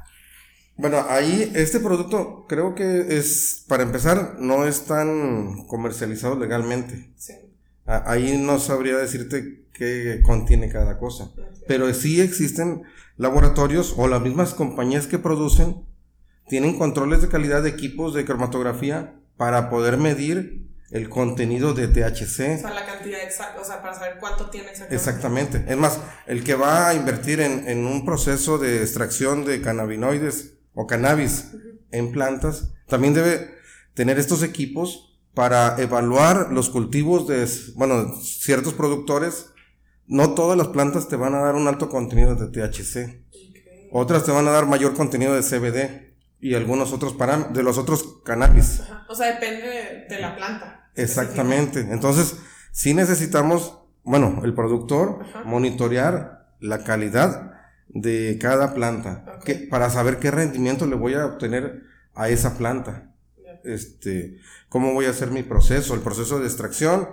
Bueno, 0.81 1.05
ahí 1.09 1.53
este 1.55 1.79
producto 1.81 2.47
creo 2.49 2.75
que 2.75 3.19
es, 3.19 3.65
para 3.69 3.83
empezar, 3.83 4.37
no 4.39 4.67
es 4.67 4.85
tan 4.87 5.67
comercializado 5.67 6.39
legalmente. 6.39 7.13
sí. 7.17 7.35
Ahí 7.87 8.39
no 8.39 8.61
sabría 8.61 8.97
decirte 8.97 9.65
qué 9.73 10.21
contiene 10.25 10.69
cada 10.69 10.97
cosa. 10.99 11.33
Pero 11.67 11.93
sí 11.93 12.21
existen 12.21 12.83
laboratorios 13.17 13.95
o 13.97 14.07
las 14.07 14.23
mismas 14.23 14.55
compañías 14.55 15.09
que 15.09 15.19
producen, 15.19 15.85
tienen 16.49 16.79
controles 16.79 17.21
de 17.21 17.29
calidad 17.29 17.63
de 17.65 17.71
equipos 17.71 18.15
de 18.15 18.25
cromatografía 18.25 19.17
para 19.37 19.71
poder 19.71 19.97
medir 19.97 20.69
el 20.91 21.09
contenido 21.09 21.75
de 21.75 21.87
O 21.87 21.93
THC. 21.93 22.61
sea, 22.61 22.75
la 22.75 22.87
cantidad 22.87 23.21
exacta, 23.23 23.61
o 23.61 23.65
sea, 23.65 23.83
para 23.83 23.95
saber 23.95 24.19
cuánto 24.21 24.51
tiene 24.51 24.69
exactamente. 24.71 24.95
Exactamente. 24.97 25.65
Es 25.69 25.77
más, 25.77 26.01
el 26.27 26.45
que 26.45 26.55
va 26.55 26.89
a 26.89 26.95
invertir 26.95 27.41
en, 27.41 27.69
en 27.69 27.87
un 27.87 28.05
proceso 28.05 28.59
de 28.59 28.83
extracción 28.83 29.45
de 29.45 29.61
cannabinoides 29.61 30.60
o 30.75 30.87
cannabis 30.87 31.53
en 31.91 32.13
plantas, 32.13 32.73
también 32.87 33.15
debe 33.15 33.51
tener 33.95 34.19
estos 34.19 34.43
equipos 34.43 35.19
para 35.35 35.81
evaluar 35.81 36.51
los 36.53 36.71
cultivos 36.71 37.27
de, 37.29 37.49
bueno, 37.77 38.15
ciertos 38.21 38.75
productores. 38.75 39.47
No 40.07 40.35
todas 40.35 40.59
las 40.59 40.69
plantas 40.69 41.09
te 41.09 41.17
van 41.17 41.35
a 41.35 41.41
dar 41.41 41.55
un 41.55 41.69
alto 41.69 41.89
contenido 41.89 42.35
de 42.35 42.49
THC. 42.49 43.25
Otras 43.93 44.25
te 44.25 44.33
van 44.33 44.47
a 44.49 44.51
dar 44.51 44.67
mayor 44.67 44.95
contenido 44.95 45.35
de 45.35 45.43
CBD 45.43 46.15
y 46.41 46.55
algunos 46.55 46.93
otros 46.93 47.13
parámetros 47.13 47.57
de 47.57 47.63
los 47.63 47.79
otros 47.79 48.21
cannabis. 48.25 48.81
Ajá. 48.81 49.07
O 49.09 49.15
sea, 49.15 49.35
depende 49.35 49.67
de, 49.67 50.15
de 50.15 50.21
la 50.21 50.37
planta. 50.37 50.91
Exactamente. 50.95 51.81
Entonces, 51.81 52.37
sí 52.73 52.95
necesitamos, 52.95 53.79
bueno, 54.03 54.43
el 54.45 54.55
productor 54.55 55.21
Ajá. 55.23 55.45
monitorear 55.45 56.55
la 56.61 56.85
calidad 56.85 57.53
de 57.93 58.39
cada 58.41 58.75
planta 58.75 59.39
que- 59.45 59.67
para 59.71 59.91
saber 59.91 60.19
qué 60.19 60.31
rendimiento 60.31 60.87
le 60.87 60.97
voy 60.97 61.15
a 61.15 61.27
obtener 61.27 61.83
a 62.15 62.29
esa 62.29 62.57
planta. 62.57 63.13
Este, 63.65 64.39
cómo 64.69 64.95
voy 64.95 65.07
a 65.07 65.11
hacer 65.11 65.31
mi 65.31 65.43
proceso, 65.43 65.95
el 65.95 66.01
proceso 66.01 66.39
de 66.39 66.47
extracción 66.47 67.09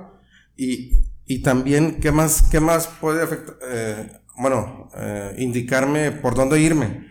y, 0.55 0.93
y 1.25 1.41
también 1.41 1.99
qué 1.99 2.11
más, 2.11 2.43
qué 2.43 2.59
más 2.59 2.87
puede 2.87 3.23
afectar, 3.23 3.55
eh, 3.69 4.19
bueno, 4.37 4.89
eh, 4.95 5.35
indicarme 5.39 6.11
por 6.11 6.35
dónde 6.35 6.59
irme. 6.61 7.07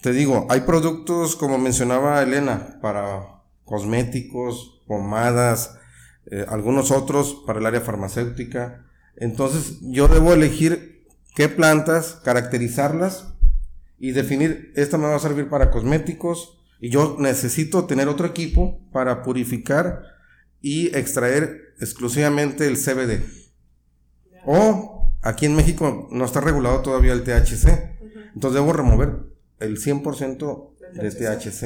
Te 0.00 0.12
digo, 0.12 0.46
hay 0.50 0.60
productos, 0.62 1.36
como 1.36 1.58
mencionaba 1.58 2.22
Elena, 2.22 2.78
para 2.82 3.42
cosméticos, 3.64 4.82
pomadas, 4.86 5.78
eh, 6.30 6.44
algunos 6.48 6.90
otros 6.90 7.42
para 7.46 7.58
el 7.60 7.66
área 7.66 7.80
farmacéutica. 7.80 8.84
Entonces, 9.16 9.78
yo 9.80 10.08
debo 10.08 10.32
elegir 10.34 10.93
qué 11.34 11.48
plantas, 11.48 12.20
caracterizarlas 12.24 13.26
y 13.98 14.12
definir, 14.12 14.72
esta 14.76 14.98
me 14.98 15.06
va 15.06 15.16
a 15.16 15.20
servir 15.20 15.48
para 15.48 15.70
cosméticos 15.70 16.58
y 16.80 16.90
yo 16.90 17.16
necesito 17.18 17.86
tener 17.86 18.08
otro 18.08 18.26
equipo 18.26 18.80
para 18.92 19.22
purificar 19.22 20.02
y 20.60 20.94
extraer 20.96 21.74
exclusivamente 21.80 22.66
el 22.66 22.76
CBD. 22.76 23.22
O 24.46 25.12
aquí 25.22 25.46
en 25.46 25.56
México 25.56 26.08
no 26.10 26.24
está 26.24 26.40
regulado 26.40 26.80
todavía 26.80 27.12
el 27.12 27.24
THC. 27.24 27.94
Entonces 28.34 28.60
debo 28.60 28.72
remover 28.72 29.16
el 29.60 29.78
100% 29.78 30.70
de 30.94 31.10
THC. 31.10 31.62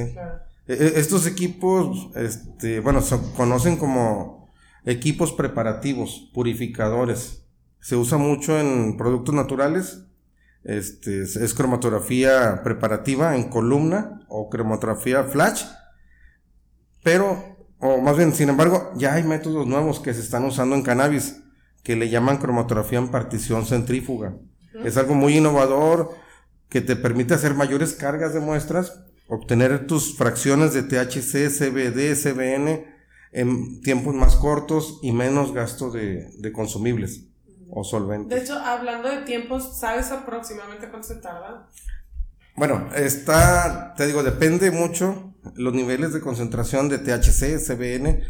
E- 0.68 0.72
e- 0.74 0.98
Estos 1.00 1.26
equipos, 1.26 2.10
este, 2.14 2.80
bueno, 2.80 3.00
se 3.00 3.16
conocen 3.36 3.76
como 3.76 4.48
equipos 4.84 5.32
preparativos, 5.32 6.30
purificadores. 6.34 7.44
Se 7.80 7.96
usa 7.96 8.18
mucho 8.18 8.58
en 8.58 8.96
productos 8.96 9.34
naturales. 9.34 10.04
Este, 10.64 11.22
es, 11.22 11.54
cromatografía 11.54 12.62
preparativa 12.62 13.36
en 13.36 13.44
columna 13.48 14.20
o 14.28 14.50
cromatografía 14.50 15.24
flash. 15.24 15.64
Pero, 17.02 17.56
o 17.78 17.98
más 17.98 18.16
bien, 18.16 18.34
sin 18.34 18.48
embargo, 18.48 18.92
ya 18.96 19.14
hay 19.14 19.22
métodos 19.22 19.66
nuevos 19.66 20.00
que 20.00 20.12
se 20.12 20.20
están 20.20 20.44
usando 20.44 20.74
en 20.74 20.82
cannabis 20.82 21.42
que 21.82 21.96
le 21.96 22.10
llaman 22.10 22.38
cromatografía 22.38 22.98
en 22.98 23.08
partición 23.08 23.64
centrífuga. 23.64 24.36
Es 24.84 24.96
algo 24.96 25.14
muy 25.14 25.38
innovador 25.38 26.10
que 26.68 26.80
te 26.80 26.96
permite 26.96 27.34
hacer 27.34 27.54
mayores 27.54 27.94
cargas 27.94 28.34
de 28.34 28.40
muestras, 28.40 29.04
obtener 29.28 29.86
tus 29.86 30.16
fracciones 30.16 30.74
de 30.74 30.82
THC, 30.82 31.48
CBD, 31.50 32.14
CBN 32.14 32.84
en 33.32 33.80
tiempos 33.80 34.14
más 34.14 34.36
cortos 34.36 35.00
y 35.02 35.12
menos 35.12 35.52
gasto 35.52 35.90
de, 35.90 36.30
de 36.38 36.52
consumibles 36.52 37.27
o 37.70 37.82
De 37.82 37.88
solventes. 37.88 38.42
hecho, 38.42 38.54
hablando 38.58 39.08
de 39.08 39.18
tiempos, 39.22 39.78
¿sabes 39.78 40.10
aproximadamente 40.10 40.88
cuánto 40.88 41.08
se 41.08 41.16
tarda? 41.16 41.68
Bueno, 42.56 42.88
está, 42.94 43.94
te 43.96 44.06
digo, 44.06 44.22
depende 44.22 44.70
mucho 44.70 45.34
los 45.54 45.72
niveles 45.74 46.12
de 46.12 46.20
concentración 46.20 46.88
de 46.88 46.98
THC, 46.98 47.58
CBN, 47.64 48.22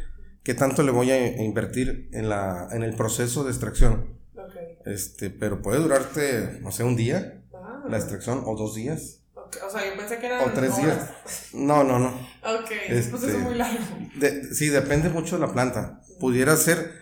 que 0.42 0.54
tanto 0.54 0.83
le 0.83 0.90
voy 0.92 1.11
a 1.11 1.42
invertir 1.42 2.09
en, 2.12 2.28
la, 2.28 2.68
en 2.73 2.83
el 2.83 2.95
proceso 2.95 3.45
de 3.45 3.50
extracción. 3.50 4.18
Ok. 4.35 4.54
Este, 4.87 5.30
pero 5.30 5.62
puede 5.62 5.78
durarte, 5.80 6.59
no 6.62 6.71
sé, 6.73 6.85
un 6.85 6.97
día 6.97 7.35
Ah, 7.54 7.83
la 7.88 7.97
extracción 7.99 8.42
o 8.47 8.54
dos 8.57 8.75
días. 8.75 9.21
O 9.35 9.71
sea, 9.71 9.85
yo 9.85 9.97
pensé 9.97 10.18
que 10.18 10.26
eran 10.26 10.49
o 10.49 10.52
tres 10.52 10.73
horas. 10.73 10.85
días. 10.85 11.11
No, 11.54 11.83
no, 11.83 11.99
no. 11.99 12.09
Ok, 12.09 12.71
pues 12.88 13.07
eso 13.07 13.16
Este- 13.16 13.30
es 13.33 13.38
muy 13.38 13.54
largo. 13.54 13.78
De- 14.16 14.54
sí, 14.54 14.68
depende 14.68 15.09
mucho 15.09 15.37
de 15.38 15.47
la 15.47 15.52
planta. 15.52 16.02
Pudiera 16.21 16.54
ser 16.57 17.00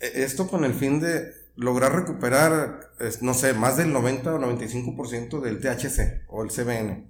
eh, 0.00 0.12
esto 0.16 0.46
con 0.48 0.64
el 0.64 0.72
fin 0.74 1.00
de 1.00 1.32
lograr 1.56 1.94
recuperar, 1.94 2.90
no 3.20 3.34
sé, 3.34 3.54
más 3.54 3.76
del 3.76 3.92
90 3.92 4.34
o 4.34 4.38
95% 4.38 5.40
del 5.40 5.60
THC 5.60 6.24
o 6.28 6.42
el 6.42 6.50
CBN. 6.50 7.08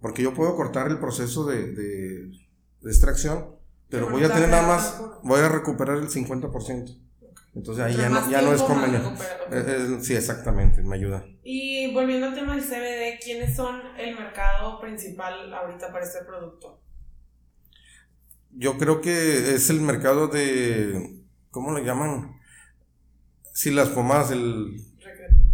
Porque 0.00 0.22
yo 0.22 0.34
puedo 0.34 0.54
cortar 0.56 0.88
el 0.88 0.98
proceso 0.98 1.44
de, 1.46 1.72
de- 1.72 2.30
de 2.80 2.90
extracción, 2.90 3.56
pero 3.88 4.06
Pero 4.06 4.10
voy 4.10 4.24
a 4.24 4.28
tener 4.28 4.44
te 4.44 4.50
nada 4.50 4.62
da 4.62 4.68
más, 4.68 5.00
voy 5.24 5.40
a 5.40 5.48
recuperar 5.48 5.96
el 5.98 6.08
50%. 6.08 7.00
Entonces 7.54 7.84
ahí 7.84 7.96
ya 7.96 8.08
no, 8.08 8.30
ya 8.30 8.40
no 8.42 8.52
es 8.52 8.62
conveniente. 8.62 9.08
Eh, 9.50 9.64
eh, 9.66 9.98
sí, 10.00 10.14
exactamente, 10.14 10.82
me 10.82 10.94
ayuda. 10.94 11.24
Y 11.42 11.92
volviendo 11.92 12.26
al 12.28 12.34
tema 12.34 12.54
del 12.54 12.62
CBD, 12.64 13.18
¿quiénes 13.24 13.56
son 13.56 13.80
el 13.98 14.14
mercado 14.16 14.80
principal 14.80 15.52
ahorita 15.52 15.90
para 15.90 16.04
este 16.04 16.24
producto? 16.24 16.80
Yo 18.50 18.78
creo 18.78 19.00
que 19.00 19.54
es 19.54 19.70
el 19.70 19.80
mercado 19.80 20.28
de, 20.28 21.22
¿cómo 21.50 21.76
le 21.76 21.84
llaman? 21.84 22.37
Si 23.58 23.72
las 23.72 23.88
pomadas, 23.88 24.30
el, 24.30 24.84
Recreativo. 25.00 25.48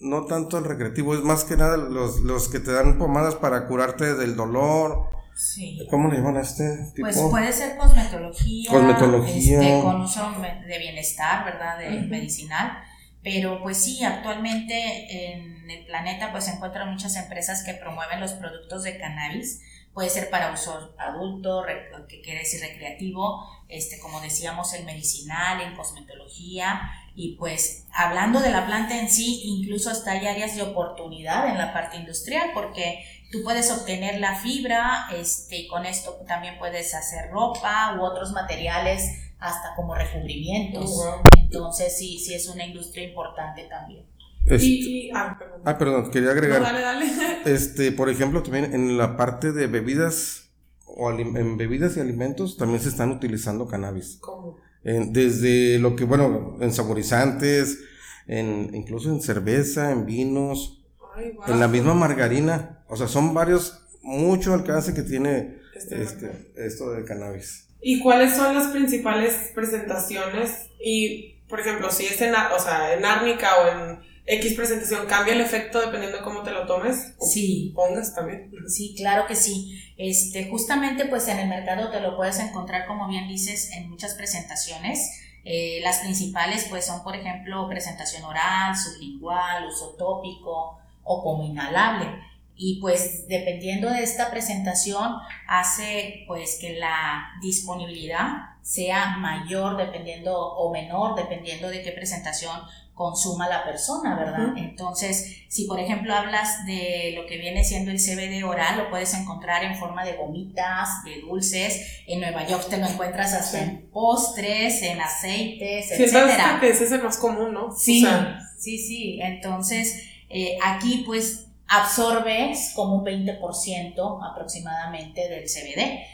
no 0.00 0.24
tanto 0.24 0.56
el 0.56 0.64
recreativo, 0.64 1.14
es 1.14 1.20
más 1.20 1.44
que 1.44 1.58
nada 1.58 1.76
los, 1.76 2.20
los 2.20 2.48
que 2.48 2.58
te 2.58 2.72
dan 2.72 2.96
pomadas 2.96 3.34
para 3.34 3.66
curarte 3.66 4.14
del 4.14 4.34
dolor. 4.34 5.10
Sí. 5.36 5.86
¿Cómo 5.90 6.08
le 6.08 6.16
llaman 6.16 6.38
a 6.38 6.40
este 6.40 6.64
tipo? 6.94 7.06
Pues 7.06 7.20
puede 7.20 7.52
ser 7.52 7.76
cosmetología, 7.76 8.70
Cosmetología. 8.70 9.60
este, 9.60 9.82
con 9.82 10.00
uso 10.00 10.32
de 10.66 10.78
bienestar, 10.78 11.44
¿verdad? 11.44 11.78
De 11.80 11.90
medicinal. 12.00 12.78
Pero 13.22 13.62
pues 13.62 13.76
sí, 13.76 14.02
actualmente 14.02 15.34
en 15.34 15.70
el 15.70 15.84
planeta 15.84 16.32
pues 16.32 16.44
se 16.44 16.52
encuentran 16.52 16.90
muchas 16.90 17.14
empresas 17.16 17.62
que 17.62 17.74
promueven 17.74 18.20
los 18.20 18.32
productos 18.32 18.84
de 18.84 18.96
cannabis. 18.96 19.60
Puede 19.92 20.08
ser 20.08 20.30
para 20.30 20.50
uso 20.50 20.94
adulto, 20.98 21.62
que 22.08 22.22
quiere 22.22 22.38
decir 22.38 22.62
recreativo, 22.62 23.46
este, 23.68 23.98
como 24.00 24.22
decíamos, 24.22 24.72
el 24.72 24.86
medicinal, 24.86 25.60
en 25.60 25.76
cosmetología. 25.76 26.80
Y 27.14 27.36
pues 27.36 27.86
hablando 27.92 28.40
de 28.40 28.50
la 28.50 28.66
planta 28.66 28.98
en 28.98 29.08
sí, 29.10 29.42
incluso 29.44 29.90
hasta 29.90 30.12
hay 30.12 30.26
áreas 30.26 30.56
de 30.56 30.62
oportunidad 30.62 31.48
en 31.48 31.58
la 31.58 31.72
parte 31.72 31.96
industrial, 31.98 32.50
porque 32.54 33.04
tú 33.30 33.42
puedes 33.44 33.70
obtener 33.70 34.18
la 34.20 34.34
fibra, 34.36 35.08
este, 35.14 35.58
y 35.60 35.68
con 35.68 35.84
esto 35.84 36.18
también 36.26 36.58
puedes 36.58 36.94
hacer 36.94 37.30
ropa 37.30 37.96
u 37.98 38.02
otros 38.04 38.32
materiales, 38.32 39.02
hasta 39.38 39.74
como 39.74 39.94
recubrimientos. 39.94 40.90
Oh. 41.04 41.20
Entonces 41.36 41.98
sí, 41.98 42.18
sí 42.18 42.32
es 42.34 42.48
una 42.48 42.64
industria 42.64 43.08
importante 43.08 43.64
también. 43.64 44.06
Este- 44.46 44.64
Y, 44.66 45.08
y- 45.08 45.10
ah, 45.14 45.36
perdón. 45.38 45.62
ah, 45.64 45.78
perdón, 45.78 46.10
quería 46.10 46.28
No, 46.28 46.32
agregar. 46.32 46.62
dale, 46.62 46.80
dale. 46.80 47.06
Este, 47.44 47.92
por 47.92 48.08
ejemplo, 48.08 48.42
también 48.42 48.72
en 48.72 48.96
la 48.96 49.16
parte 49.16 49.52
de 49.52 49.66
bebidas 49.66 50.50
o 50.86 51.10
en 51.10 51.56
bebidas 51.56 51.96
y 51.96 52.00
alimentos 52.00 52.56
también 52.56 52.80
se 52.80 52.88
están 52.88 53.10
utilizando 53.10 53.66
cannabis. 53.66 54.18
¿Cómo? 54.20 54.56
En- 54.84 55.12
desde 55.12 55.78
lo 55.78 55.94
que, 55.96 56.04
bueno, 56.04 56.56
en 56.60 56.72
saborizantes, 56.72 57.78
en, 58.26 58.74
incluso 58.74 59.10
en 59.10 59.20
cerveza, 59.20 59.90
en 59.92 60.06
vinos, 60.06 60.82
Ay, 61.14 61.32
wow. 61.32 61.44
en 61.48 61.60
la 61.60 61.68
misma 61.68 61.94
margarina. 61.94 62.82
O 62.88 62.96
sea, 62.96 63.08
son 63.08 63.34
varios, 63.34 63.80
mucho 64.02 64.54
alcance 64.54 64.94
que 64.94 65.02
tiene 65.02 65.58
Este 65.76 66.02
este, 66.02 66.52
esto 66.56 66.90
de 66.92 67.04
cannabis. 67.04 67.68
¿Y 67.80 68.00
cuáles 68.00 68.34
son 68.34 68.54
las 68.54 68.68
principales 68.68 69.50
presentaciones? 69.54 70.50
Y, 70.80 71.40
por 71.48 71.60
ejemplo, 71.60 71.90
si 71.90 72.06
es 72.06 72.20
en, 72.20 72.32
o 72.34 72.58
sea, 72.60 72.94
en 72.94 73.04
árnica 73.04 73.48
o 73.56 73.68
en 73.68 74.11
X 74.24 74.54
presentación, 74.54 75.06
¿cambia 75.06 75.34
el 75.34 75.40
efecto 75.40 75.80
dependiendo 75.80 76.18
de 76.18 76.24
cómo 76.24 76.42
te 76.42 76.52
lo 76.52 76.66
tomes? 76.66 77.14
O 77.18 77.26
Sí, 77.26 77.72
Pongas 77.74 78.14
también. 78.14 78.52
Sí, 78.68 78.94
claro 78.96 79.26
que 79.26 79.34
sí. 79.34 79.80
Este, 79.96 80.48
justamente 80.48 81.06
pues 81.06 81.26
en 81.28 81.38
el 81.38 81.48
mercado 81.48 81.90
te 81.90 82.00
lo 82.00 82.16
puedes 82.16 82.38
encontrar, 82.38 82.86
como 82.86 83.08
bien 83.08 83.26
dices, 83.28 83.72
en 83.72 83.90
muchas 83.90 84.14
presentaciones. 84.14 85.20
Eh, 85.44 85.80
las 85.82 85.98
principales 85.98 86.66
pues 86.70 86.86
son, 86.86 87.02
por 87.02 87.16
ejemplo, 87.16 87.68
presentación 87.68 88.22
oral, 88.24 88.76
sublingual, 88.76 89.66
uso 89.66 89.96
tópico 89.98 90.78
o 91.02 91.22
como 91.22 91.44
inhalable. 91.44 92.06
Y 92.54 92.80
pues 92.80 93.26
dependiendo 93.26 93.90
de 93.90 94.02
esta 94.04 94.30
presentación 94.30 95.14
hace 95.48 96.24
pues 96.28 96.58
que 96.60 96.74
la 96.74 97.32
disponibilidad 97.40 98.52
sea 98.62 99.16
mayor 99.16 99.76
dependiendo 99.76 100.38
o 100.38 100.72
menor 100.72 101.16
dependiendo 101.16 101.68
de 101.68 101.82
qué 101.82 101.90
presentación 101.90 102.60
consuma 102.94 103.48
la 103.48 103.64
persona, 103.64 104.14
¿verdad? 104.16 104.52
Entonces, 104.56 105.44
si 105.48 105.64
por 105.66 105.80
ejemplo 105.80 106.14
hablas 106.14 106.66
de 106.66 107.12
lo 107.16 107.26
que 107.26 107.38
viene 107.38 107.64
siendo 107.64 107.90
el 107.90 107.98
CBD 107.98 108.44
oral, 108.44 108.78
lo 108.78 108.90
puedes 108.90 109.14
encontrar 109.14 109.64
en 109.64 109.76
forma 109.76 110.04
de 110.04 110.12
gomitas, 110.12 111.02
de 111.04 111.20
dulces. 111.22 112.02
En 112.06 112.20
Nueva 112.20 112.46
York 112.46 112.66
te 112.68 112.76
lo 112.76 112.86
encuentras 112.86 113.32
hasta 113.32 113.58
Sí. 113.58 113.64
en 113.64 113.88
postres, 113.90 114.82
en 114.82 115.00
aceites, 115.00 115.88
Siento 115.88 116.18
etcétera. 116.18 116.60
ese 116.62 116.84
es 116.84 116.92
el 116.92 117.02
más 117.02 117.16
común, 117.18 117.52
¿no? 117.54 117.74
Sí, 117.74 118.04
O 118.04 118.08
sea, 118.08 118.38
sí, 118.58 118.78
sí. 118.78 119.18
Entonces, 119.22 120.02
eh, 120.28 120.58
aquí 120.62 121.02
pues 121.06 121.46
absorbes 121.72 122.72
como 122.74 122.96
un 122.96 123.04
20% 123.04 124.20
aproximadamente 124.30 125.28
del 125.28 125.44
CBD. 125.48 126.04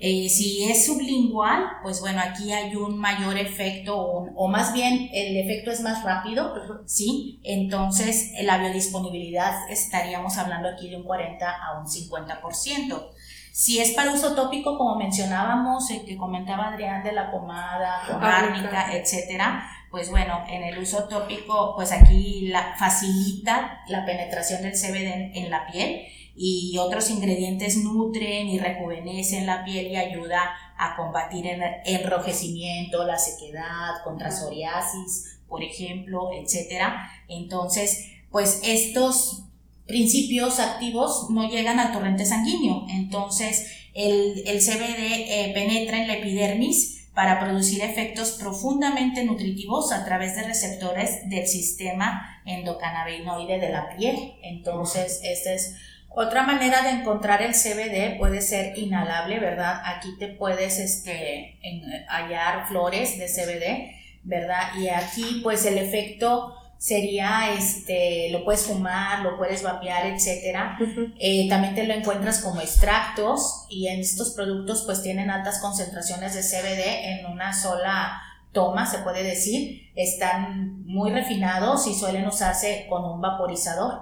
Eh, 0.00 0.28
si 0.28 0.64
es 0.64 0.86
sublingual, 0.86 1.64
pues 1.82 2.00
bueno, 2.00 2.20
aquí 2.22 2.52
hay 2.52 2.76
un 2.76 2.98
mayor 2.98 3.36
efecto, 3.36 3.96
o 3.96 4.20
un- 4.20 4.32
o 4.36 4.46
más 4.48 4.72
bien 4.72 5.08
el 5.12 5.36
efecto 5.38 5.70
es 5.70 5.80
más 5.80 6.04
rápido. 6.04 6.54
¿sí? 6.86 7.40
Entonces, 7.42 8.32
eh, 8.36 8.44
la 8.44 8.58
biodisponibilidad 8.58 9.68
estaríamos 9.70 10.36
hablando 10.38 10.68
aquí 10.68 10.88
de 10.90 10.96
un 10.96 11.02
40 11.04 11.50
a 11.50 11.80
un 11.80 11.86
50%. 11.88 13.10
Si 13.52 13.78
es 13.80 13.92
para 13.92 14.12
uso 14.12 14.34
tópico, 14.34 14.76
como 14.76 14.96
mencionábamos, 14.96 15.90
el 15.90 16.04
que 16.04 16.16
comentaba 16.16 16.68
Adrián 16.68 17.02
de 17.02 17.12
la 17.12 17.30
pomada, 17.30 18.02
con 18.06 18.22
árnica, 18.22 18.68
claro. 18.68 18.92
etcétera, 18.92 19.64
pues 19.96 20.10
bueno, 20.10 20.44
en 20.46 20.62
el 20.62 20.78
uso 20.78 21.04
tópico, 21.04 21.72
pues 21.74 21.90
aquí 21.90 22.48
la, 22.48 22.76
facilita 22.78 23.80
la 23.88 24.04
penetración 24.04 24.60
del 24.60 24.74
CBD 24.74 25.06
en, 25.06 25.34
en 25.34 25.50
la 25.50 25.66
piel 25.72 26.02
y 26.36 26.76
otros 26.76 27.08
ingredientes 27.08 27.78
nutren 27.78 28.46
y 28.46 28.58
rejuvenecen 28.58 29.46
la 29.46 29.64
piel 29.64 29.86
y 29.86 29.96
ayuda 29.96 30.50
a 30.76 30.96
combatir 30.96 31.46
el 31.46 31.62
enrojecimiento, 31.86 33.06
la 33.06 33.16
sequedad, 33.16 34.04
contra 34.04 34.30
psoriasis, 34.30 35.38
por 35.48 35.62
ejemplo, 35.62 36.28
etcétera. 36.30 37.10
Entonces, 37.28 38.06
pues 38.30 38.60
estos 38.64 39.44
principios 39.86 40.60
activos 40.60 41.30
no 41.30 41.48
llegan 41.48 41.80
al 41.80 41.94
torrente 41.94 42.26
sanguíneo. 42.26 42.84
Entonces, 42.90 43.66
el, 43.94 44.42
el 44.46 44.60
CBD 44.60 44.98
eh, 44.98 45.52
penetra 45.54 46.02
en 46.02 46.08
la 46.08 46.16
epidermis 46.16 46.95
para 47.16 47.40
producir 47.40 47.82
efectos 47.82 48.32
profundamente 48.38 49.24
nutritivos 49.24 49.90
a 49.90 50.04
través 50.04 50.36
de 50.36 50.42
receptores 50.42 51.28
del 51.30 51.46
sistema 51.46 52.40
endocannabinoide 52.44 53.58
de 53.58 53.70
la 53.70 53.96
piel. 53.96 54.34
Entonces, 54.42 55.20
esta 55.24 55.52
es 55.54 55.76
otra 56.10 56.42
manera 56.42 56.82
de 56.82 56.90
encontrar 56.90 57.40
el 57.40 57.52
CBD, 57.54 58.18
puede 58.18 58.42
ser 58.42 58.78
inhalable, 58.78 59.38
¿verdad? 59.38 59.80
Aquí 59.86 60.16
te 60.18 60.28
puedes 60.28 60.78
este, 60.78 61.58
en- 61.62 61.82
hallar 62.08 62.68
flores 62.68 63.18
de 63.18 63.26
CBD, 63.28 64.20
¿verdad? 64.22 64.74
Y 64.78 64.88
aquí, 64.88 65.40
pues 65.42 65.64
el 65.64 65.78
efecto 65.78 66.54
sería, 66.78 67.52
este, 67.54 68.28
lo 68.30 68.44
puedes 68.44 68.62
fumar, 68.66 69.20
lo 69.22 69.36
puedes 69.36 69.62
vapear, 69.62 70.06
etcétera. 70.06 70.78
Eh, 71.18 71.48
también 71.48 71.74
te 71.74 71.86
lo 71.86 71.94
encuentras 71.94 72.40
como 72.40 72.60
extractos 72.60 73.66
y 73.68 73.88
en 73.88 74.00
estos 74.00 74.30
productos 74.30 74.82
pues 74.86 75.02
tienen 75.02 75.30
altas 75.30 75.60
concentraciones 75.60 76.34
de 76.34 76.42
CBD 76.42 77.18
en 77.20 77.26
una 77.26 77.52
sola 77.52 78.20
toma, 78.52 78.86
se 78.86 78.98
puede 78.98 79.22
decir. 79.22 79.90
Están 79.94 80.82
muy 80.86 81.10
refinados 81.10 81.86
y 81.86 81.94
suelen 81.94 82.26
usarse 82.26 82.86
con 82.88 83.04
un 83.04 83.20
vaporizador. 83.20 84.00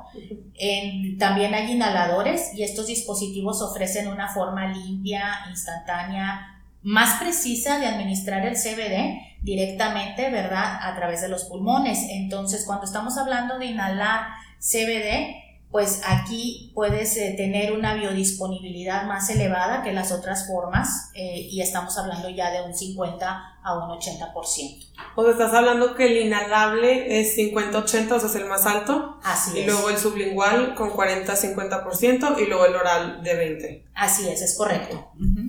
En- 0.56 1.18
también 1.18 1.54
hay 1.54 1.72
inhaladores 1.72 2.54
y 2.54 2.62
estos 2.62 2.86
dispositivos 2.86 3.60
ofrecen 3.62 4.06
una 4.08 4.28
forma 4.32 4.66
limpia, 4.72 5.40
instantánea, 5.50 6.53
más 6.84 7.18
precisa 7.20 7.78
de 7.78 7.86
administrar 7.86 8.46
el 8.46 8.54
CBD 8.54 9.18
directamente, 9.42 10.30
¿verdad? 10.30 10.78
A 10.82 10.94
través 10.96 11.20
de 11.22 11.28
los 11.28 11.44
pulmones. 11.44 11.98
Entonces, 12.10 12.64
cuando 12.66 12.84
estamos 12.84 13.18
hablando 13.18 13.58
de 13.58 13.66
inhalar 13.66 14.26
CBD, 14.60 15.42
pues 15.70 16.02
aquí 16.06 16.70
puedes 16.72 17.16
eh, 17.16 17.34
tener 17.36 17.72
una 17.72 17.94
biodisponibilidad 17.94 19.06
más 19.06 19.28
elevada 19.28 19.82
que 19.82 19.92
las 19.92 20.12
otras 20.12 20.46
formas 20.46 21.10
eh, 21.14 21.48
y 21.50 21.60
estamos 21.62 21.98
hablando 21.98 22.28
ya 22.28 22.52
de 22.52 22.62
un 22.62 22.72
50 22.74 23.42
a 23.60 23.74
un 23.78 23.98
80%. 23.98 24.86
O 25.16 25.22
sea, 25.24 25.32
estás 25.32 25.52
hablando 25.52 25.96
que 25.96 26.06
el 26.06 26.26
inhalable 26.26 27.18
es 27.20 27.36
50-80, 27.36 28.12
o 28.12 28.20
sea, 28.20 28.28
es 28.28 28.34
el 28.36 28.44
más 28.44 28.66
alto. 28.66 29.18
Así 29.24 29.50
Y 29.56 29.60
es. 29.62 29.66
luego 29.66 29.90
el 29.90 29.98
sublingual 29.98 30.76
con 30.76 30.90
40-50% 30.90 32.38
y 32.40 32.46
luego 32.46 32.66
el 32.66 32.76
oral 32.76 33.22
de 33.24 33.58
20%. 33.58 33.82
Así 33.94 34.28
es, 34.28 34.42
es 34.42 34.56
correcto. 34.56 35.10
Ujú. 35.16 35.40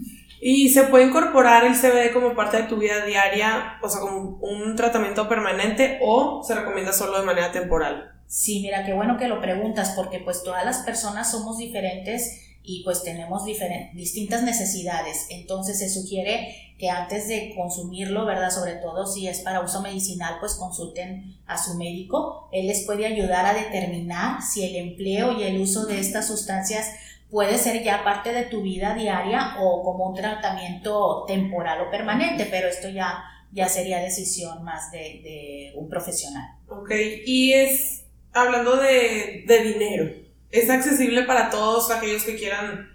¿Y 0.47 0.69
se 0.69 0.83
puede 0.83 1.07
incorporar 1.07 1.65
el 1.65 1.73
CBD 1.73 2.13
como 2.13 2.35
parte 2.35 2.57
de 2.57 2.63
tu 2.65 2.77
vida 2.77 3.03
diaria, 3.03 3.79
o 3.81 3.89
sea, 3.89 3.99
como 3.99 4.37
un 4.41 4.75
tratamiento 4.75 5.27
permanente 5.27 5.97
o 6.03 6.43
se 6.43 6.53
recomienda 6.53 6.93
solo 6.93 7.19
de 7.19 7.25
manera 7.25 7.51
temporal? 7.51 8.11
Sí, 8.27 8.59
mira, 8.61 8.85
qué 8.85 8.93
bueno 8.93 9.17
que 9.17 9.27
lo 9.27 9.41
preguntas 9.41 9.93
porque 9.95 10.19
pues 10.19 10.43
todas 10.43 10.63
las 10.63 10.83
personas 10.83 11.31
somos 11.31 11.57
diferentes 11.57 12.43
y 12.61 12.83
pues 12.83 13.01
tenemos 13.01 13.43
distintas 13.43 14.43
necesidades. 14.43 15.25
Entonces 15.31 15.79
se 15.79 15.89
sugiere 15.89 16.55
que 16.77 16.91
antes 16.91 17.27
de 17.27 17.53
consumirlo, 17.55 18.25
¿verdad? 18.25 18.51
Sobre 18.51 18.73
todo 18.73 19.07
si 19.07 19.27
es 19.27 19.39
para 19.39 19.61
uso 19.61 19.81
medicinal, 19.81 20.35
pues 20.39 20.53
consulten 20.53 21.37
a 21.47 21.57
su 21.57 21.73
médico. 21.73 22.49
Él 22.51 22.67
les 22.67 22.85
puede 22.85 23.07
ayudar 23.07 23.47
a 23.47 23.55
determinar 23.55 24.43
si 24.43 24.63
el 24.63 24.75
empleo 24.75 25.31
y 25.39 25.41
el 25.41 25.59
uso 25.59 25.87
de 25.87 25.99
estas 25.99 26.27
sustancias 26.27 26.87
puede 27.29 27.57
ser 27.57 27.83
ya 27.83 28.03
parte 28.03 28.31
de 28.31 28.43
tu 28.43 28.61
vida 28.61 28.93
diaria 28.93 29.55
o 29.59 29.83
como 29.83 30.09
un 30.09 30.15
tratamiento 30.15 31.25
temporal 31.27 31.81
o 31.81 31.91
permanente, 31.91 32.47
pero 32.49 32.67
esto 32.67 32.89
ya, 32.89 33.23
ya 33.51 33.67
sería 33.67 33.99
decisión 33.99 34.63
más 34.63 34.91
de, 34.91 35.21
de 35.23 35.73
un 35.75 35.89
profesional. 35.89 36.55
Ok, 36.67 36.91
y 37.25 37.53
es, 37.53 38.05
hablando 38.33 38.77
de, 38.77 39.43
de 39.47 39.63
dinero, 39.63 40.11
¿es 40.51 40.69
accesible 40.69 41.23
para 41.23 41.49
todos 41.49 41.91
aquellos 41.91 42.23
que 42.23 42.37
quieran 42.37 42.89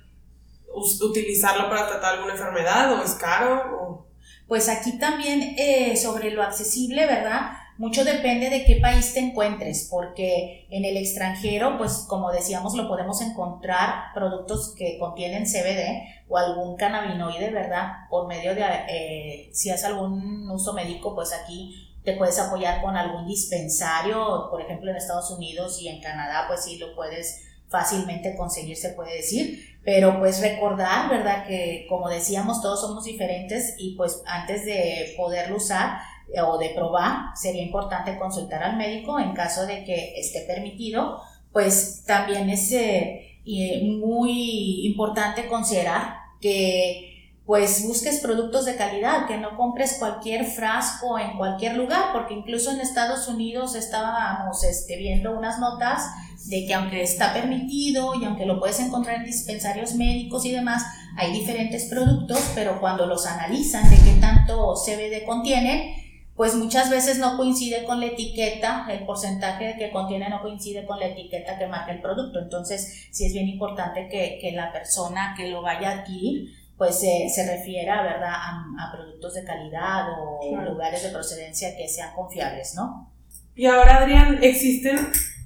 utilizarlo 0.72 1.68
para 1.68 1.88
tratar 1.88 2.14
alguna 2.14 2.32
enfermedad 2.32 2.92
o 2.92 3.02
es 3.02 3.12
caro? 3.12 3.78
O... 3.80 4.06
Pues 4.46 4.68
aquí 4.68 4.98
también 4.98 5.54
eh, 5.58 5.96
sobre 5.96 6.30
lo 6.30 6.42
accesible, 6.42 7.06
¿verdad? 7.06 7.52
Mucho 7.80 8.04
depende 8.04 8.50
de 8.50 8.66
qué 8.66 8.76
país 8.76 9.14
te 9.14 9.20
encuentres, 9.20 9.88
porque 9.90 10.66
en 10.68 10.84
el 10.84 10.98
extranjero, 10.98 11.78
pues 11.78 12.04
como 12.06 12.30
decíamos, 12.30 12.74
lo 12.74 12.86
podemos 12.86 13.22
encontrar 13.22 14.12
productos 14.12 14.74
que 14.76 14.98
contienen 14.98 15.46
CBD 15.46 16.02
o 16.28 16.36
algún 16.36 16.76
cannabinoide, 16.76 17.48
¿verdad? 17.50 18.06
Por 18.10 18.28
medio 18.28 18.54
de, 18.54 18.64
eh, 18.86 19.50
si 19.54 19.70
haces 19.70 19.86
algún 19.86 20.50
uso 20.50 20.74
médico, 20.74 21.14
pues 21.14 21.32
aquí 21.32 21.90
te 22.04 22.18
puedes 22.18 22.38
apoyar 22.38 22.82
con 22.82 22.98
algún 22.98 23.26
dispensario, 23.26 24.48
por 24.50 24.60
ejemplo 24.60 24.90
en 24.90 24.98
Estados 24.98 25.30
Unidos 25.30 25.80
y 25.80 25.88
en 25.88 26.02
Canadá, 26.02 26.44
pues 26.48 26.62
sí 26.64 26.76
lo 26.76 26.94
puedes 26.94 27.46
fácilmente 27.70 28.36
conseguir, 28.36 28.76
se 28.76 28.90
puede 28.90 29.16
decir, 29.16 29.78
pero 29.86 30.18
pues 30.18 30.42
recordar, 30.42 31.08
¿verdad? 31.08 31.46
Que 31.46 31.86
como 31.88 32.10
decíamos, 32.10 32.60
todos 32.60 32.82
somos 32.82 33.04
diferentes 33.04 33.76
y 33.78 33.94
pues 33.96 34.22
antes 34.26 34.66
de 34.66 35.14
poderlo 35.16 35.56
usar 35.56 36.00
o 36.44 36.58
de 36.58 36.70
probar, 36.70 37.36
sería 37.36 37.62
importante 37.62 38.18
consultar 38.18 38.62
al 38.62 38.76
médico 38.76 39.18
en 39.18 39.32
caso 39.32 39.66
de 39.66 39.84
que 39.84 40.14
esté 40.16 40.42
permitido, 40.42 41.20
pues 41.52 42.04
también 42.06 42.48
es 42.50 42.70
eh, 42.72 43.38
y, 43.44 43.98
muy 43.98 44.86
importante 44.86 45.48
considerar 45.48 46.18
que 46.40 47.06
pues 47.46 47.84
busques 47.84 48.20
productos 48.20 48.64
de 48.64 48.76
calidad, 48.76 49.26
que 49.26 49.36
no 49.36 49.56
compres 49.56 49.96
cualquier 49.98 50.44
frasco 50.44 51.18
en 51.18 51.36
cualquier 51.36 51.76
lugar, 51.76 52.12
porque 52.12 52.34
incluso 52.34 52.70
en 52.70 52.80
Estados 52.80 53.26
Unidos 53.26 53.74
estábamos 53.74 54.62
este, 54.62 54.96
viendo 54.96 55.36
unas 55.36 55.58
notas 55.58 56.04
de 56.46 56.64
que 56.64 56.74
aunque 56.74 57.02
está 57.02 57.32
permitido 57.32 58.14
y 58.14 58.24
aunque 58.24 58.46
lo 58.46 58.60
puedes 58.60 58.78
encontrar 58.78 59.16
en 59.16 59.24
dispensarios 59.24 59.94
médicos 59.94 60.44
y 60.44 60.52
demás, 60.52 60.84
hay 61.16 61.32
diferentes 61.32 61.86
productos, 61.86 62.38
pero 62.54 62.78
cuando 62.78 63.06
los 63.06 63.26
analizan 63.26 63.90
de 63.90 63.96
qué 63.96 64.12
tanto 64.20 64.74
CBD 64.74 65.24
contienen, 65.26 65.99
pues 66.40 66.54
muchas 66.54 66.88
veces 66.88 67.18
no 67.18 67.36
coincide 67.36 67.84
con 67.84 68.00
la 68.00 68.06
etiqueta, 68.06 68.86
el 68.88 69.04
porcentaje 69.04 69.76
que 69.78 69.90
contiene 69.90 70.30
no 70.30 70.40
coincide 70.40 70.86
con 70.86 70.98
la 70.98 71.08
etiqueta 71.08 71.58
que 71.58 71.66
marca 71.66 71.92
el 71.92 72.00
producto. 72.00 72.38
Entonces, 72.38 73.08
sí 73.10 73.26
es 73.26 73.34
bien 73.34 73.46
importante 73.46 74.08
que, 74.08 74.38
que 74.40 74.52
la 74.52 74.72
persona 74.72 75.34
que 75.36 75.48
lo 75.48 75.60
vaya 75.60 75.90
a 75.90 75.98
adquirir, 75.98 76.48
pues 76.78 76.98
se, 76.98 77.28
se 77.28 77.46
refiera, 77.46 78.02
¿verdad?, 78.02 78.32
a, 78.32 78.64
a 78.78 78.90
productos 78.90 79.34
de 79.34 79.44
calidad 79.44 80.06
o 80.18 80.38
Claro. 80.48 80.70
lugares 80.72 81.02
de 81.02 81.10
procedencia 81.10 81.76
que 81.76 81.86
sean 81.86 82.14
confiables, 82.14 82.74
¿no? 82.74 83.12
Y 83.54 83.66
ahora, 83.66 83.98
Adrián, 83.98 84.38
¿existen 84.40 84.96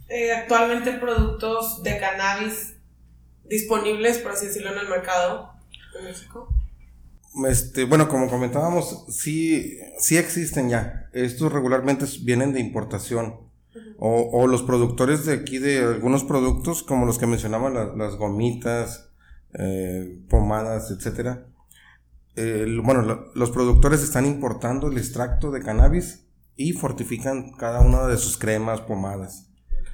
eh, 0.08 0.30
actualmente 0.30 0.92
productos 0.92 1.82
de 1.82 1.98
cannabis 1.98 2.76
disponibles, 3.42 4.18
por 4.18 4.30
así 4.30 4.46
decirlo, 4.46 4.72
en 4.72 4.78
el 4.78 4.88
mercado 4.88 5.54
en 5.98 6.04
México? 6.04 6.53
Este, 7.48 7.84
bueno, 7.84 8.08
como 8.08 8.28
comentábamos, 8.28 9.06
sí, 9.08 9.78
sí 9.98 10.16
existen 10.16 10.68
ya. 10.68 11.08
Estos 11.12 11.52
regularmente 11.52 12.06
vienen 12.22 12.52
de 12.52 12.60
importación. 12.60 13.42
o, 13.98 14.30
o 14.32 14.46
los 14.46 14.62
productores 14.62 15.24
de 15.26 15.32
aquí 15.34 15.58
de 15.58 15.78
algunos 15.78 16.22
productos, 16.24 16.82
como 16.84 17.06
los 17.06 17.18
que 17.18 17.26
mencionaba, 17.26 17.70
la- 17.70 17.92
las 17.96 18.14
gomitas, 18.16 19.08
eh, 19.58 20.20
pomadas, 20.28 20.90
etcétera. 20.92 21.46
Bueno, 22.82 23.02
lo- 23.02 23.32
los 23.34 23.50
productores 23.50 24.02
están 24.02 24.26
importando 24.26 24.88
el 24.88 24.98
extracto 24.98 25.50
de 25.50 25.60
cannabis 25.62 26.24
y 26.56 26.72
fortifican 26.72 27.52
cada 27.52 27.80
una 27.80 28.06
de 28.06 28.16
sus 28.16 28.36
cremas, 28.36 28.80
pomadas. 28.80 29.46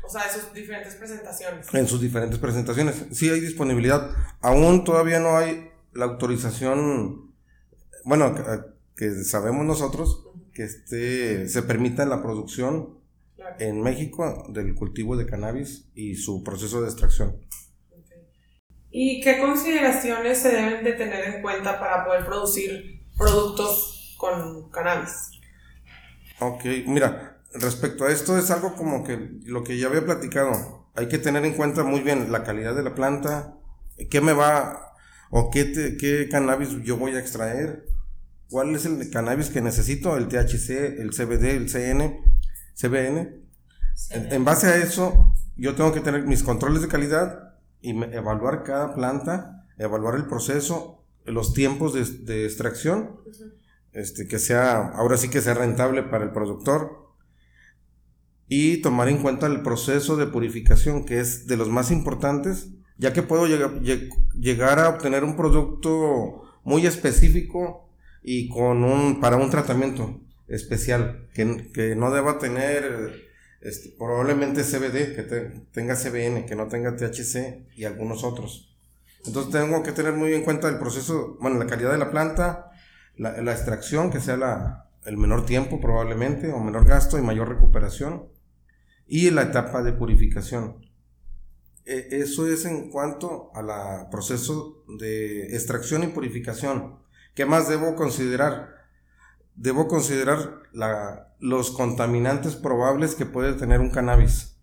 O 0.03 0.11
sea, 0.11 0.25
de 0.27 0.41
sus 0.41 0.53
diferentes 0.53 0.95
presentaciones. 0.97 1.67
En 1.73 1.87
sus 1.87 2.01
diferentes 2.01 2.39
presentaciones. 2.39 3.05
Sí 3.13 3.29
hay 3.31 3.41
disponibilidad. 3.41 4.11
Aún 4.41 4.85
todavía 4.85 5.21
no 5.21 5.37
hay 5.37 5.71
la 5.93 6.05
autorización, 6.07 7.30
bueno, 8.05 8.35
que, 8.35 8.43
que 8.97 9.25
sabemos 9.25 9.65
nosotros, 9.65 10.27
que 10.53 10.65
este, 10.65 11.49
se 11.49 11.63
permita 11.63 12.05
la 12.07 12.23
producción 12.23 12.99
Claro. 13.37 13.57
en 13.59 13.81
México 13.81 14.45
del 14.51 14.75
cultivo 14.75 15.17
de 15.17 15.25
cannabis 15.25 15.89
y 15.95 16.17
su 16.17 16.45
proceso 16.45 16.83
de 16.83 16.89
extracción. 16.89 17.41
¿Y 18.91 19.23
qué 19.23 19.39
consideraciones 19.41 20.39
se 20.39 20.51
deben 20.51 20.85
de 20.85 20.93
tener 20.93 21.35
en 21.37 21.43
cuenta 21.43 21.81
para 21.81 22.05
poder 22.05 22.27
producir 22.27 23.01
productos 23.17 24.15
con 24.19 24.69
cannabis? 24.71 25.31
Ok, 26.41 26.65
mira, 26.87 27.41
respecto 27.55 28.05
a 28.05 28.11
esto 28.11 28.37
es 28.37 28.51
algo 28.51 28.75
como 28.75 29.05
que 29.05 29.17
lo 29.45 29.63
que 29.65 29.79
ya 29.79 29.87
había 29.87 30.05
platicado. 30.05 30.89
Hay 30.95 31.09
que 31.09 31.19
tener 31.19 31.45
en 31.45 31.55
cuenta 31.55 31.85
muy 31.85 32.01
bien 32.01 32.33
la 32.33 32.43
calidad 32.43 32.75
de 32.75 32.83
la 32.83 32.95
planta, 32.95 33.55
qué 34.11 34.21
me 34.21 34.33
va 34.33 34.90
o 35.31 35.51
qué, 35.51 35.65
te- 35.65 35.97
qué 35.97 36.29
cannabis 36.31 36.71
yo 36.83 36.97
voy 36.97 37.13
a 37.15 37.21
extraer, 37.21 37.87
cuál 38.49 38.75
es 38.75 38.85
el 38.85 39.11
cannabis 39.11 39.49
que 39.49 39.61
necesito, 39.61 40.17
el 40.17 40.29
THC, 40.29 41.01
el 41.01 41.11
CBD, 41.11 41.57
el 41.57 41.69
CN, 41.69 42.21
CBN. 42.75 43.41
En, 44.11 44.33
en 44.33 44.45
base 44.45 44.67
a 44.67 44.77
eso, 44.77 45.33
yo 45.57 45.75
tengo 45.75 45.93
que 45.93 46.01
tener 46.01 46.25
mis 46.27 46.43
controles 46.43 46.83
de 46.83 46.89
calidad 46.89 47.55
y 47.81 47.95
me- 47.95 48.15
evaluar 48.15 48.65
cada 48.65 48.95
planta, 48.95 49.67
evaluar 49.79 50.17
el 50.17 50.27
proceso, 50.27 51.05
los 51.25 51.53
tiempos 51.55 51.95
de, 51.95 52.05
de 52.25 52.45
extracción, 52.47 53.21
este, 53.93 54.27
que 54.27 54.39
sea, 54.39 54.89
ahora 54.89 55.17
sí 55.17 55.29
que 55.29 55.41
sea 55.41 55.55
rentable 55.55 56.03
para 56.03 56.25
el 56.25 56.33
productor. 56.33 56.99
Y 58.49 58.79
tomar 58.83 59.09
en 59.09 59.23
cuenta 59.23 59.47
el 59.47 59.63
proceso 59.63 60.17
de 60.17 60.27
purificación, 60.27 61.05
que 61.05 61.21
es 61.21 61.47
de 61.47 61.57
los 61.57 61.69
más 61.69 61.93
importantes, 61.93 62.71
ya 63.01 63.13
que 63.15 63.23
puedo 63.23 63.47
lleg- 63.47 64.11
llegar 64.39 64.79
a 64.79 64.91
obtener 64.91 65.25
un 65.25 65.35
producto 65.37 66.43
muy 66.65 66.87
específico 66.87 67.89
y 68.23 68.49
con 68.49 68.85
un, 68.85 69.21
para 69.21 69.37
un 69.37 69.49
tratamiento 69.51 70.21
especial, 70.49 71.29
que, 71.35 71.71
que 71.73 71.97
no 71.97 72.11
deba 72.11 72.39
tener 72.39 73.15
este, 73.63 73.95
probablemente 73.99 74.63
CBD, 74.63 75.15
que 75.17 75.23
te- 75.23 75.51
tenga 75.73 75.97
CBN, 75.97 76.45
que 76.45 76.55
no 76.57 76.69
tenga 76.69 76.95
THC 76.97 77.67
y 77.77 77.85
algunos 77.85 78.23
otros. 78.23 78.77
Entonces 79.25 79.53
tengo 79.53 79.83
que 79.83 79.93
tener 79.93 80.13
muy 80.13 80.33
en 80.35 80.43
cuenta 80.45 80.69
el 80.69 80.79
proceso, 80.79 81.39
bueno, 81.41 81.59
la 81.59 81.67
calidad 81.67 81.93
de 81.93 81.99
la 81.99 82.11
planta, 82.11 82.71
la, 83.17 83.41
la 83.43 83.53
extracción, 83.53 84.11
que 84.11 84.21
sea 84.21 84.37
la, 84.37 84.91
el 85.07 85.17
menor 85.17 85.47
tiempo 85.47 85.81
probablemente, 85.81 86.53
o 86.53 86.61
menor 86.61 86.87
gasto 86.87 87.19
y 87.19 87.23
mayor 87.23 87.49
recuperación, 87.49 88.27
y 89.07 89.31
la 89.31 89.43
etapa 89.43 89.83
de 89.83 89.93
purificación. 89.95 90.90
E- 91.85 92.09
Eso 92.13 92.47
es 92.47 92.65
en 92.65 92.91
cuanto 92.91 93.51
a 93.55 93.63
la 93.63 94.09
proceso 94.11 94.85
de 94.99 95.55
extracción 95.55 96.03
y 96.05 96.09
purificación. 96.09 96.99
¿Qué 97.35 97.47
más 97.47 97.69
debo 97.69 97.95
considerar? 97.97 98.75
Debo 99.55 99.89
considerar 99.89 100.63
la- 100.73 101.35
los 101.39 101.71
contaminantes 101.71 102.57
probables 102.57 103.15
que 103.15 103.27
puede 103.27 103.55
tener 103.55 103.81
un 103.81 103.91
cannabis. 103.91 104.57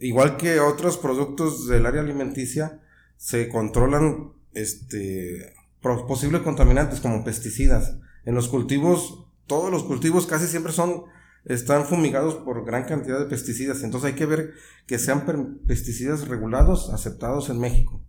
Igual 0.00 0.36
que 0.36 0.60
otros 0.60 0.96
productos 0.96 1.66
del 1.66 1.84
área 1.86 2.02
alimenticia, 2.02 2.80
se 3.16 3.48
controlan 3.48 4.32
este, 4.54 5.54
posibles 5.80 6.42
contaminantes 6.42 7.00
como 7.00 7.24
pesticidas. 7.24 7.96
En 8.24 8.34
los 8.34 8.48
cultivos, 8.48 9.26
todos 9.46 9.70
los 9.70 9.84
cultivos 9.84 10.26
casi 10.26 10.46
siempre 10.46 10.72
son 10.72 11.04
están 11.48 11.84
fumigados 11.84 12.34
por 12.36 12.64
gran 12.64 12.84
cantidad 12.84 13.18
de 13.18 13.26
pesticidas. 13.26 13.82
Entonces 13.82 14.10
hay 14.10 14.16
que 14.16 14.26
ver 14.26 14.54
que 14.86 14.98
sean 14.98 15.24
pesticidas 15.66 16.28
regulados, 16.28 16.90
aceptados 16.92 17.50
en 17.50 17.58
México. 17.58 18.02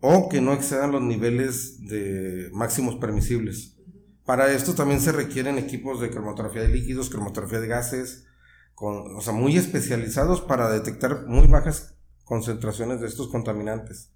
O 0.00 0.28
que 0.28 0.40
no 0.40 0.52
excedan 0.52 0.92
los 0.92 1.02
niveles 1.02 1.86
de 1.86 2.50
máximos 2.52 2.96
permisibles. 2.96 3.76
Para 4.24 4.52
esto 4.52 4.74
también 4.74 5.00
se 5.00 5.12
requieren 5.12 5.58
equipos 5.58 6.00
de 6.00 6.10
cromatografía 6.10 6.62
de 6.62 6.68
líquidos, 6.68 7.10
cromatografía 7.10 7.60
de 7.60 7.68
gases, 7.68 8.26
con, 8.74 9.16
o 9.16 9.20
sea, 9.20 9.32
muy 9.32 9.56
especializados 9.56 10.40
para 10.40 10.70
detectar 10.70 11.26
muy 11.26 11.46
bajas 11.46 11.96
concentraciones 12.24 13.00
de 13.00 13.06
estos 13.06 13.28
contaminantes. 13.28 14.14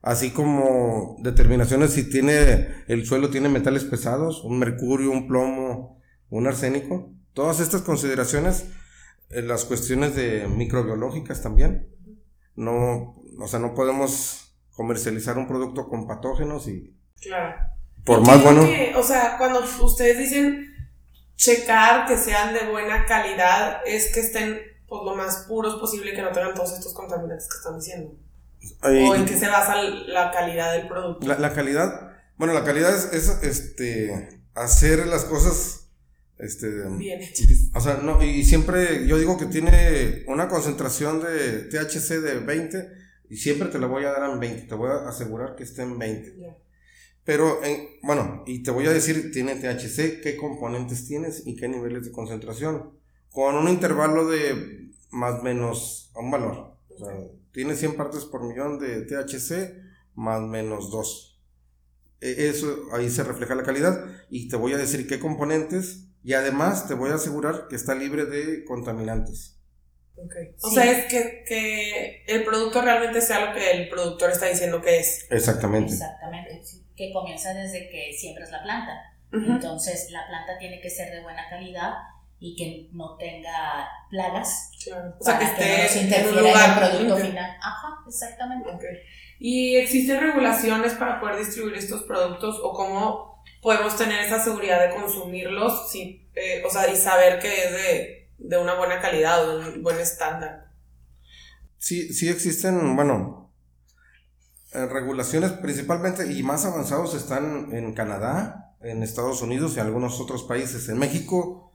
Así 0.00 0.30
como 0.30 1.16
determinaciones 1.20 1.92
si 1.92 2.08
tiene 2.08 2.68
el 2.86 3.04
suelo 3.04 3.30
tiene 3.30 3.48
metales 3.48 3.84
pesados, 3.84 4.44
un 4.44 4.58
mercurio, 4.58 5.10
un 5.10 5.26
plomo, 5.26 6.00
un 6.30 6.46
arsénico. 6.46 7.12
Todas 7.38 7.60
estas 7.60 7.82
consideraciones, 7.82 8.64
eh, 9.30 9.42
las 9.42 9.64
cuestiones 9.64 10.16
de 10.16 10.48
microbiológicas 10.48 11.40
también. 11.40 11.88
No, 12.56 13.14
o 13.38 13.46
sea, 13.46 13.60
no 13.60 13.76
podemos 13.76 14.56
comercializar 14.74 15.38
un 15.38 15.46
producto 15.46 15.88
con 15.88 16.08
patógenos 16.08 16.66
y 16.66 16.96
Claro. 17.22 17.54
por 18.04 18.26
más 18.26 18.42
bueno. 18.42 18.62
que, 18.62 18.92
o 18.96 19.04
sea, 19.04 19.38
cuando 19.38 19.60
ustedes 19.82 20.18
dicen 20.18 20.66
checar 21.36 22.08
que 22.08 22.16
sean 22.16 22.54
de 22.54 22.68
buena 22.68 23.06
calidad, 23.06 23.82
es 23.86 24.12
que 24.12 24.18
estén 24.18 24.60
pues, 24.88 25.02
lo 25.04 25.14
más 25.14 25.44
puros 25.46 25.76
posible 25.76 26.14
que 26.14 26.22
no 26.22 26.32
tengan 26.32 26.54
todos 26.54 26.72
estos 26.72 26.92
contaminantes 26.92 27.48
que 27.48 27.58
están 27.58 27.78
diciendo. 27.78 28.16
o 28.82 29.14
en 29.14 29.24
qué 29.24 29.36
se 29.38 29.46
basa 29.46 29.80
la 29.80 30.32
calidad 30.32 30.72
del 30.72 30.88
producto. 30.88 31.24
La, 31.24 31.38
la 31.38 31.54
calidad, 31.54 32.16
bueno, 32.36 32.52
la 32.52 32.64
calidad 32.64 32.92
es, 32.92 33.12
es, 33.12 33.28
este, 33.44 34.40
hacer 34.54 35.06
las 35.06 35.24
cosas, 35.24 35.87
este, 36.38 36.88
Bien 36.96 37.20
hechas. 37.22 37.46
o 37.74 37.80
sea, 37.80 37.96
no, 37.96 38.22
y 38.22 38.44
siempre 38.44 39.06
yo 39.06 39.18
digo 39.18 39.36
que 39.36 39.46
tiene 39.46 40.24
una 40.26 40.48
concentración 40.48 41.20
de 41.20 41.64
THC 41.64 42.20
de 42.20 42.38
20 42.40 42.88
y 43.30 43.36
siempre 43.36 43.68
te 43.68 43.78
la 43.78 43.86
voy 43.86 44.04
a 44.04 44.12
dar 44.12 44.30
en 44.30 44.40
20, 44.40 44.62
te 44.62 44.74
voy 44.74 44.90
a 44.90 45.08
asegurar 45.08 45.54
que 45.56 45.64
esté 45.64 45.82
en 45.82 45.98
20. 45.98 46.36
Ya. 46.38 46.56
Pero, 47.24 47.62
en, 47.62 47.88
bueno, 48.02 48.42
y 48.46 48.62
te 48.62 48.70
voy 48.70 48.86
a 48.86 48.90
decir, 48.90 49.30
tiene 49.32 49.56
THC, 49.56 50.22
qué 50.22 50.36
componentes 50.38 51.06
tienes 51.06 51.46
y 51.46 51.56
qué 51.56 51.68
niveles 51.68 52.06
de 52.06 52.10
concentración, 52.10 52.92
con 53.30 53.54
un 53.54 53.68
intervalo 53.68 54.26
de 54.26 54.88
más 55.10 55.40
o 55.40 55.42
menos 55.42 56.10
a 56.14 56.20
un 56.20 56.30
valor. 56.30 56.72
O 56.88 56.98
sea, 56.98 57.14
tiene 57.52 57.76
100 57.76 57.96
partes 57.96 58.24
por 58.24 58.44
millón 58.48 58.78
de 58.78 59.02
THC, 59.02 59.74
más 60.14 60.40
o 60.40 60.46
menos 60.46 60.90
2. 60.90 61.40
E- 62.22 62.48
Eso, 62.48 62.84
ahí 62.92 63.10
se 63.10 63.24
refleja 63.24 63.54
la 63.54 63.62
calidad 63.62 64.06
y 64.30 64.48
te 64.48 64.56
voy 64.56 64.72
a 64.72 64.78
decir 64.78 65.06
qué 65.06 65.20
componentes 65.20 66.07
y 66.24 66.34
además 66.34 66.86
te 66.88 66.94
voy 66.94 67.10
a 67.10 67.14
asegurar 67.14 67.68
que 67.68 67.76
está 67.76 67.94
libre 67.94 68.24
de 68.26 68.64
contaminantes. 68.64 69.56
Ok. 70.16 70.34
O 70.62 70.68
Sí. 70.68 70.74
sea, 70.74 70.90
es 70.90 71.04
que, 71.06 71.44
que 71.46 72.24
el 72.26 72.44
producto 72.44 72.82
realmente 72.82 73.20
sea 73.20 73.46
lo 73.46 73.54
que 73.54 73.70
el 73.70 73.88
productor 73.88 74.30
está 74.30 74.46
diciendo 74.46 74.82
que 74.82 74.98
es. 74.98 75.26
Exactamente. 75.30 75.92
Exactamente, 75.92 76.60
que 76.96 77.12
comienza 77.12 77.54
desde 77.54 77.88
que 77.88 78.12
siembras 78.18 78.50
la 78.50 78.62
planta. 78.62 78.92
Entonces, 79.30 80.08
la 80.10 80.26
planta 80.26 80.58
tiene 80.58 80.80
que 80.80 80.88
ser 80.90 81.12
de 81.12 81.22
buena 81.22 81.42
calidad 81.50 81.92
y 82.40 82.56
que 82.56 82.88
no 82.92 83.16
tenga 83.16 83.86
plagas 84.10 84.70
Claro. 84.84 85.14
O 85.18 85.24
sea, 85.24 85.38
que 85.38 85.44
para 85.44 85.56
que 85.56 85.66
no 85.66 86.00
en 86.00 86.12
en 86.12 86.14
el 86.14 86.36
lugar 86.44 86.78
producto 86.78 87.16
final. 87.18 87.50
Ajá, 87.60 87.88
exactamente. 88.08 88.70
Ok. 88.70 88.84
¿Y 89.40 89.76
existen 89.76 90.20
regulaciones 90.20 90.94
para 90.94 91.20
poder 91.20 91.36
distribuir 91.38 91.74
estos 91.76 92.02
productos 92.04 92.58
o 92.62 92.72
cómo 92.72 93.37
podemos 93.62 93.96
tener 93.96 94.20
esa 94.24 94.42
seguridad 94.42 94.80
de 94.86 94.94
consumirlos 94.94 95.90
sin, 95.90 96.28
eh, 96.34 96.62
o 96.66 96.70
sea, 96.70 96.90
y 96.90 96.96
saber 96.96 97.38
que 97.38 97.64
es 97.64 97.72
de, 97.72 98.30
de 98.38 98.58
una 98.58 98.74
buena 98.74 99.00
calidad 99.00 99.48
o 99.48 99.58
de 99.58 99.70
un 99.70 99.82
buen 99.82 99.98
estándar? 99.98 100.68
Sí, 101.78 102.12
sí 102.12 102.28
existen, 102.28 102.96
bueno, 102.96 103.52
eh, 104.72 104.86
regulaciones 104.86 105.52
principalmente 105.52 106.32
y 106.32 106.42
más 106.42 106.64
avanzados 106.64 107.14
están 107.14 107.74
en 107.74 107.94
Canadá, 107.94 108.74
en 108.80 109.02
Estados 109.02 109.42
Unidos 109.42 109.76
y 109.76 109.80
algunos 109.80 110.20
otros 110.20 110.44
países. 110.44 110.88
En 110.88 110.98
México, 110.98 111.72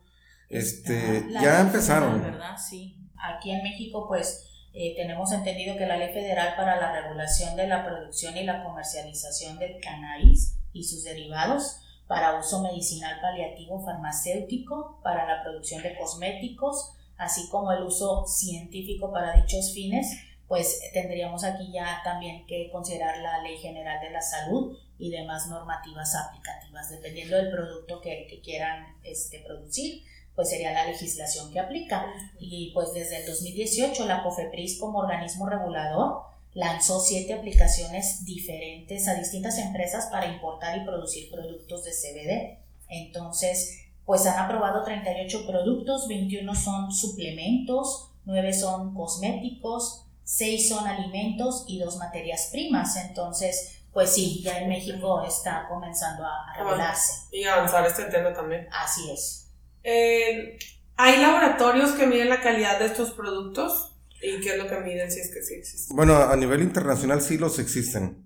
este, 0.50 1.26
la 1.30 1.42
ya 1.42 1.62
empezaron. 1.62 2.14
federal, 2.14 2.32
¿verdad? 2.34 2.58
Sí. 2.58 2.98
Aquí 3.18 3.52
en 3.52 3.64
México, 3.64 4.06
pues, 4.08 4.50
eh, 4.74 4.94
tenemos 4.96 5.32
entendido 5.32 5.78
que 5.78 5.86
la 5.86 5.98
Ley 5.98 6.14
Federal 6.14 6.56
para 6.56 6.80
la 6.80 7.02
Regulación 7.02 7.56
de 7.56 7.68
la 7.68 7.86
Producción 7.86 8.36
y 8.36 8.44
la 8.44 8.64
Comercialización 8.64 9.58
del 9.60 9.80
Cannabis 9.82 10.58
y 10.74 10.84
sus 10.84 11.04
derivados, 11.04 11.78
para 12.08 12.38
uso 12.40 12.62
medicinal 12.62 13.22
paliativo 13.22 13.84
farmacéutico, 13.84 15.00
para 15.04 15.26
la 15.26 15.44
producción 15.44 15.82
de 15.82 15.98
cosméticos, 15.98 16.94
así 17.18 17.48
como 17.50 17.72
el 17.72 17.84
uso 17.84 18.26
científico 18.28 19.12
para 19.12 19.42
dichos 19.42 19.74
fines, 19.74 20.08
pues 20.48 20.82
tendríamos 20.94 21.44
aquí 21.44 21.72
ya 21.72 22.02
también 22.04 22.46
que 22.46 22.70
considerar 22.72 23.18
la 23.20 23.42
Ley 23.42 23.58
General 23.58 24.00
de 24.02 24.12
la 24.12 24.22
Salud 24.22 24.78
y 25.00 25.10
demás 25.10 25.48
normativas 25.48 26.14
aplicativas, 26.16 26.90
dependiendo 26.90 27.38
del 27.38 27.50
producto 27.50 28.02
que, 28.02 28.28
que 28.30 28.42
quieran 28.42 28.98
este, 29.04 29.40
producir 29.40 30.04
pues 30.36 30.50
sería 30.50 30.74
la 30.74 30.86
legislación 30.86 31.52
que 31.52 31.60
aplica. 31.60 32.06
Y 32.40 32.72
pues 32.74 32.94
desde 32.94 33.22
el 33.22 33.28
2018 33.28 34.06
la 34.06 34.24
COFEPRIS 34.24 34.80
como 34.80 35.00
organismo 35.00 35.48
regulador 35.48 36.33
lanzó 36.54 37.00
siete 37.00 37.34
aplicaciones 37.34 38.26
diferentes 38.26 39.08
a 39.08 39.16
distintas 39.16 39.58
empresas 39.58 40.08
para 40.12 40.28
importar 40.28 40.78
y 40.78 40.86
producir 40.86 41.32
productos 41.32 41.84
de 41.84 41.92
CBD. 41.92 42.60
Entonces, 42.90 43.80
pues 44.06 44.26
han 44.26 44.38
aprobado 44.38 44.84
38 44.84 45.48
productos, 45.48 46.08
21 46.08 46.56
son 46.56 46.92
suplementos, 46.92 48.12
9 48.26 48.54
son 48.54 48.94
cosméticos, 48.94 50.06
6 50.24 50.70
son 50.70 50.88
alimentos 50.88 51.66
y 51.68 51.80
2 51.80 51.98
materias 51.98 52.50
primas. 52.52 52.96
Entonces, 52.98 53.84
pues 53.92 54.14
sí, 54.14 54.42
ya 54.44 54.60
en 54.60 54.70
México 54.70 55.24
está 55.24 55.68
comenzando 55.68 56.26
a, 56.26 56.54
regularse. 56.58 57.28
Y 57.32 57.46
avanzar 57.46 57.86
este 57.86 58.06
tema 58.06 58.34
también. 58.34 58.68
Así 58.72 59.10
es. 59.12 59.52
Eh, 59.84 60.58
¿Hay 60.96 61.20
laboratorios 61.20 61.92
que 61.92 62.08
miden 62.08 62.30
la 62.30 62.42
calidad 62.42 62.80
de 62.80 62.86
estos 62.86 63.12
productos? 63.12 63.93
¿Y 64.24 64.40
qué 64.40 64.52
es 64.52 64.58
lo 64.58 64.70
que 64.70 64.80
miden 64.80 65.12
si 65.12 65.20
es 65.20 65.30
que 65.30 65.44
sí 65.44 65.56
existen? 65.56 65.98
Bueno, 65.98 66.16
a 66.16 66.36
nivel 66.38 66.62
internacional 66.62 67.22
sí 67.22 67.38
los 67.38 67.60
existen. 67.60 68.26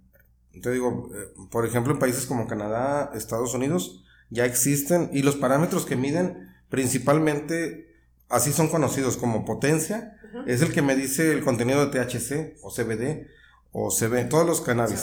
Te 0.62 0.72
digo, 0.72 1.10
eh, 1.14 1.34
por 1.50 1.66
ejemplo, 1.66 1.92
en 1.92 2.00
países 2.00 2.28
como 2.28 2.48
Canadá, 2.48 3.12
Estados 3.16 3.56
Unidos, 3.56 4.04
ya 4.30 4.46
existen 4.46 5.10
y 5.12 5.24
los 5.24 5.36
parámetros 5.36 5.88
que 5.88 5.96
miden 5.96 6.56
principalmente, 6.70 7.96
así 8.30 8.52
son 8.52 8.68
conocidos 8.68 9.18
como 9.18 9.44
potencia, 9.44 10.14
es 10.46 10.62
el 10.62 10.72
que 10.72 10.84
me 10.84 10.96
dice 10.96 11.32
el 11.32 11.44
contenido 11.44 11.84
de 11.84 11.92
THC 11.92 12.58
o 12.62 12.72
CBD 12.72 13.28
o 13.72 13.90
CB, 13.90 14.30
todos 14.30 14.46
los 14.46 14.62
cannabis. 14.62 15.00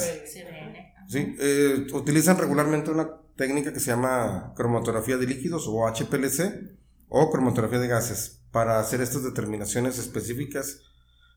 Sí, 1.08 1.34
eh, 1.40 1.86
utilizan 1.92 2.38
regularmente 2.38 2.90
una 2.90 3.10
técnica 3.36 3.72
que 3.72 3.80
se 3.80 3.90
llama 3.90 4.52
cromatografía 4.56 5.16
de 5.16 5.26
líquidos 5.26 5.66
o 5.66 5.88
HPLC 5.88 6.76
o 7.08 7.30
cromatografía 7.30 7.80
de 7.80 7.88
gases 7.88 8.43
para 8.54 8.78
hacer 8.78 9.00
estas 9.00 9.24
determinaciones 9.24 9.98
específicas 9.98 10.82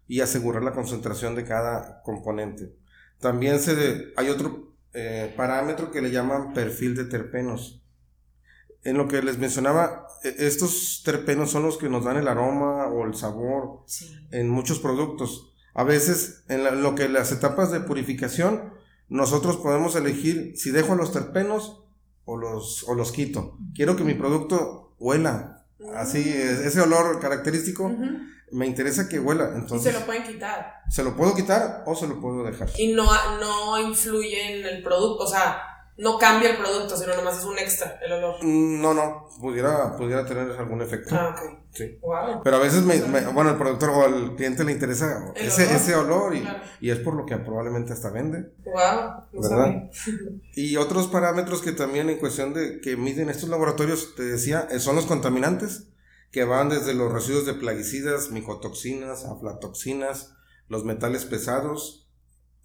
y 0.07 0.21
asegurar 0.21 0.61
la 0.61 0.73
concentración 0.73 1.33
de 1.33 1.45
cada 1.45 2.03
componente. 2.03 2.75
También 3.19 3.59
se 3.59 4.13
hay 4.15 4.29
otro 4.29 4.75
eh, 4.93 5.33
parámetro 5.35 5.89
que 5.89 6.03
le 6.03 6.11
llaman 6.11 6.53
perfil 6.53 6.95
de 6.95 7.05
terpenos. 7.05 7.83
En 8.83 8.97
lo 8.97 9.07
que 9.07 9.23
les 9.23 9.39
mencionaba, 9.39 10.05
e, 10.23 10.45
estos 10.45 11.01
terpenos 11.03 11.49
son 11.49 11.63
los 11.63 11.79
que 11.79 11.89
nos 11.89 12.05
dan 12.05 12.17
el 12.17 12.27
aroma 12.27 12.85
o 12.85 13.03
el 13.07 13.15
sabor 13.15 13.83
en 14.29 14.47
muchos 14.47 14.77
productos. 14.77 15.55
A 15.73 15.83
veces, 15.83 16.43
en 16.49 16.83
lo 16.83 16.93
que 16.93 17.09
las 17.09 17.31
etapas 17.31 17.71
de 17.71 17.79
purificación, 17.79 18.73
nosotros 19.09 19.57
podemos 19.57 19.95
elegir 19.95 20.53
si 20.55 20.69
dejo 20.69 20.93
los 20.93 21.11
terpenos 21.11 21.83
o 22.25 22.37
los, 22.37 22.87
o 22.87 22.93
los 22.93 23.11
quito. 23.11 23.57
Quiero 23.73 23.95
que 23.95 24.03
mi 24.03 24.13
producto 24.13 24.93
huela. 24.99 25.56
Así, 25.95 26.19
ese 26.29 26.81
olor 26.81 27.19
característico. 27.19 27.91
Me 28.51 28.65
interesa 28.65 29.09
que 29.09 29.19
huela. 29.19 29.51
Entonces, 29.55 29.91
y 29.91 29.93
se 29.93 29.99
lo 29.99 30.05
pueden 30.05 30.23
quitar. 30.23 30.81
Se 30.89 31.03
lo 31.03 31.15
puedo 31.17 31.35
quitar 31.35 31.83
o 31.85 31.95
se 31.95 32.07
lo 32.07 32.21
puedo 32.21 32.43
dejar. 32.43 32.69
Y 32.77 32.93
no, 32.93 33.05
no 33.39 33.79
influye 33.79 34.59
en 34.59 34.65
el 34.65 34.83
producto. 34.83 35.25
O 35.25 35.27
sea, 35.27 35.61
no 35.97 36.19
cambia 36.19 36.51
el 36.51 36.57
producto, 36.57 36.95
sino 36.95 37.15
nomás 37.15 37.39
es 37.39 37.43
un 37.43 37.57
extra 37.57 37.99
el 38.03 38.11
olor. 38.11 38.35
Mm, 38.43 38.81
no, 38.81 38.93
no, 38.93 39.27
pudiera, 39.39 39.95
pudiera 39.97 40.25
tener 40.25 40.51
algún 40.51 40.81
efecto. 40.81 41.15
Ah, 41.15 41.35
ok. 41.35 41.57
Sí. 41.73 41.97
Wow. 42.01 42.41
Pero 42.43 42.57
a 42.57 42.59
veces, 42.59 42.83
me, 42.83 42.99
bueno, 42.99 43.51
el 43.51 43.57
productor 43.57 43.89
o 43.89 44.03
al 44.03 44.35
cliente 44.35 44.63
le 44.63 44.73
interesa 44.73 45.33
ese 45.35 45.63
olor, 45.63 45.75
ese 45.75 45.95
olor 45.95 46.35
y, 46.35 46.47
y, 46.81 46.91
es 46.91 46.99
por 46.99 47.15
lo 47.15 47.25
que 47.25 47.35
probablemente 47.37 47.93
hasta 47.93 48.11
vende. 48.11 48.53
Wow. 48.63 49.41
¿Verdad? 49.41 49.89
Y 50.53 50.77
otros 50.77 51.07
parámetros 51.07 51.61
que 51.61 51.71
también 51.71 52.09
en 52.09 52.19
cuestión 52.19 52.53
de 52.53 52.79
que 52.79 52.95
miden 52.95 53.29
estos 53.29 53.49
laboratorios, 53.49 54.15
te 54.15 54.23
decía, 54.23 54.67
eh, 54.69 54.79
son 54.79 54.95
los 54.95 55.07
contaminantes, 55.07 55.87
que 56.31 56.43
van 56.43 56.69
desde 56.69 56.93
los 56.93 57.11
residuos 57.11 57.45
de 57.45 57.55
plaguicidas, 57.55 58.29
micotoxinas, 58.29 59.25
aflatoxinas, 59.25 60.35
los 60.67 60.83
metales 60.83 61.25
pesados, 61.25 62.07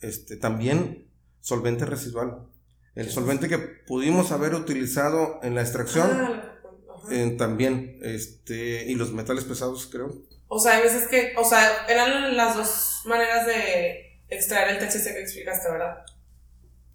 este, 0.01 0.37
también 0.37 1.09
solvente 1.41 1.87
residual 1.87 2.52
el 2.95 3.11
solvente 3.11 3.49
que 3.49 3.59
pudimos 3.59 4.33
haber 4.33 4.55
utilizado 4.55 5.41
en 5.43 5.55
la 5.55 5.63
extracción 5.63 6.11
ah, 6.11 7.37
también, 7.39 7.99
este, 8.03 8.85
y 8.85 8.95
los 8.95 9.13
metales 9.13 9.45
pesados, 9.45 9.89
creo. 9.91 10.23
O 10.49 10.59
sea, 10.59 10.77
hay 10.77 10.83
veces 10.83 11.09
que, 11.09 11.33
o 11.37 11.45
sea, 11.45 11.87
eran 11.89 12.37
las 12.37 12.57
dos 12.57 13.03
maneras 13.07 13.47
de 13.47 14.21
extraer 14.29 14.77
el 14.77 14.79
THC 14.79 15.05
que 15.05 15.23
explicaste, 15.23 15.71
¿verdad? 15.71 16.05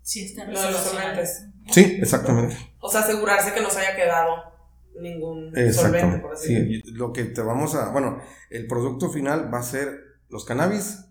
Sí, 0.02 0.26
está 0.26 0.46
Lo 0.46 0.62
de 0.62 0.72
los 0.72 0.82
solventes. 0.82 1.44
Sí, 1.72 1.98
exactamente. 2.02 2.56
O 2.80 2.90
sea, 2.90 3.02
asegurarse 3.02 3.54
que 3.54 3.62
no 3.62 3.70
se 3.70 3.80
haya 3.80 3.96
quedado 3.96 4.44
ningún 5.00 5.54
solvente, 5.74 6.20
por 6.20 6.34
así 6.34 6.56
Sí, 6.56 6.82
lo 6.94 7.12
que 7.12 7.26
te 7.26 7.42
vamos 7.42 7.76
a, 7.76 7.90
bueno, 7.90 8.22
el 8.50 8.68
producto 8.68 9.10
final 9.10 9.54
va 9.54 9.60
a 9.60 9.64
ser 9.64 10.00
los 10.30 10.46
cannabis, 10.46 11.06